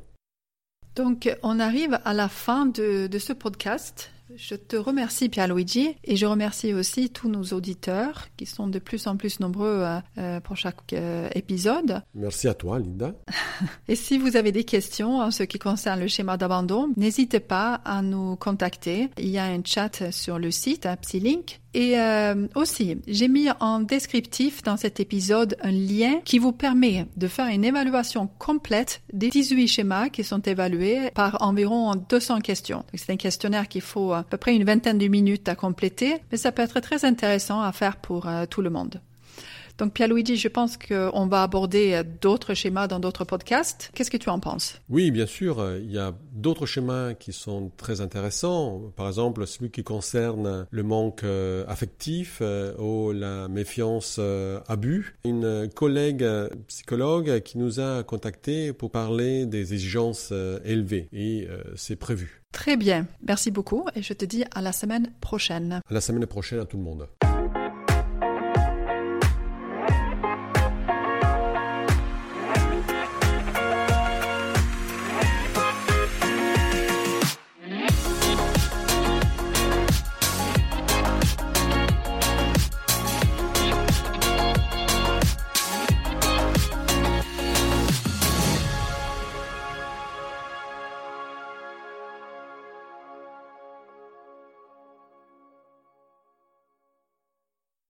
Donc, 0.95 1.33
on 1.43 1.59
arrive 1.61 1.99
à 2.03 2.13
la 2.13 2.27
fin 2.27 2.65
de, 2.65 3.07
de 3.07 3.19
ce 3.19 3.31
podcast. 3.31 4.11
Je 4.35 4.53
te 4.53 4.75
remercie 4.75 5.27
Pierre-Luigi 5.27 5.95
et 6.03 6.15
je 6.15 6.25
remercie 6.27 6.73
aussi 6.73 7.09
tous 7.09 7.29
nos 7.29 7.43
auditeurs 7.45 8.27
qui 8.37 8.45
sont 8.45 8.67
de 8.67 8.77
plus 8.77 9.07
en 9.07 9.17
plus 9.17 9.39
nombreux 9.39 9.81
euh, 9.81 9.99
euh, 10.19 10.39
pour 10.39 10.55
chaque 10.55 10.93
euh, 10.93 11.29
épisode. 11.33 12.03
Merci 12.13 12.47
à 12.47 12.53
toi 12.53 12.77
Linda. 12.77 13.15
et 13.87 13.95
si 13.95 14.19
vous 14.19 14.37
avez 14.37 14.51
des 14.51 14.65
questions 14.65 15.19
en 15.19 15.31
ce 15.31 15.43
qui 15.43 15.57
concerne 15.57 15.99
le 15.99 16.07
schéma 16.07 16.37
d'abandon, 16.37 16.93
n'hésitez 16.95 17.39
pas 17.39 17.81
à 17.85 18.03
nous 18.03 18.35
contacter. 18.35 19.09
Il 19.17 19.29
y 19.29 19.39
a 19.39 19.45
un 19.45 19.61
chat 19.65 20.11
sur 20.11 20.37
le 20.37 20.51
site 20.51 20.87
Psylink 21.01 21.59
et 21.73 21.99
euh, 21.99 22.47
aussi, 22.55 22.97
j'ai 23.07 23.27
mis 23.27 23.47
en 23.59 23.79
descriptif 23.79 24.63
dans 24.63 24.77
cet 24.77 24.99
épisode 24.99 25.55
un 25.61 25.71
lien 25.71 26.19
qui 26.25 26.39
vous 26.39 26.51
permet 26.51 27.05
de 27.15 27.27
faire 27.27 27.47
une 27.47 27.63
évaluation 27.63 28.27
complète 28.39 29.01
des 29.13 29.29
18 29.29 29.67
schémas 29.67 30.09
qui 30.09 30.23
sont 30.23 30.41
évalués 30.41 31.11
par 31.13 31.41
environ 31.41 31.95
200 31.95 32.39
questions. 32.39 32.83
C'est 32.95 33.11
un 33.11 33.17
questionnaire 33.17 33.67
qu'il 33.67 33.81
faut 33.81 34.13
à 34.13 34.23
peu 34.23 34.37
près 34.37 34.55
une 34.55 34.63
vingtaine 34.63 34.97
de 34.97 35.07
minutes 35.07 35.47
à 35.47 35.55
compléter, 35.55 36.17
mais 36.31 36.37
ça 36.37 36.51
peut 36.51 36.63
être 36.63 36.79
très 36.79 37.05
intéressant 37.05 37.61
à 37.61 37.71
faire 37.71 37.97
pour 37.97 38.27
euh, 38.27 38.45
tout 38.47 38.61
le 38.61 38.71
monde. 38.71 38.99
Donc 39.79 39.93
Pierre-Luigi, 39.93 40.35
je 40.35 40.49
pense 40.49 40.75
qu'on 40.75 41.27
va 41.27 41.41
aborder 41.41 41.93
euh, 41.93 42.03
d'autres 42.21 42.53
schémas 42.53 42.87
dans 42.87 42.99
d'autres 42.99 43.23
podcasts. 43.23 43.91
Qu'est-ce 43.95 44.11
que 44.11 44.17
tu 44.17 44.29
en 44.29 44.41
penses? 44.41 44.81
Oui, 44.89 45.09
bien 45.09 45.25
sûr. 45.25 45.59
Euh, 45.59 45.79
il 45.81 45.89
y 45.89 45.97
a 45.97 46.13
d'autres 46.33 46.65
schémas 46.65 47.13
qui 47.13 47.31
sont 47.31 47.71
très 47.77 48.01
intéressants. 48.01 48.91
Par 48.97 49.07
exemple, 49.07 49.47
celui 49.47 49.71
qui 49.71 49.85
concerne 49.85 50.67
le 50.69 50.83
manque 50.83 51.23
euh, 51.23 51.63
affectif 51.69 52.41
ou 52.77 53.13
la 53.13 53.47
méfiance 53.47 54.19
abus. 54.67 55.15
Une 55.23 55.69
collègue 55.73 56.25
psychologue 56.67 57.39
qui 57.41 57.57
nous 57.57 57.79
a 57.79 58.03
contactés 58.03 58.73
pour 58.73 58.91
parler 58.91 59.45
des 59.45 59.73
exigences 59.73 60.33
élevées 60.65 61.07
et 61.13 61.47
c'est 61.75 61.95
prévu. 61.95 62.41
Très 62.51 62.75
bien. 62.75 63.07
Merci 63.25 63.51
beaucoup 63.51 63.85
et 63.95 64.01
je 64.01 64.13
te 64.13 64.25
dis 64.25 64.43
à 64.53 64.61
la 64.61 64.73
semaine 64.73 65.13
prochaine. 65.21 65.81
À 65.87 65.93
la 65.93 66.01
semaine 66.01 66.25
prochaine 66.25 66.59
à 66.59 66.65
tout 66.65 66.77
le 66.77 66.83
monde. 66.83 67.07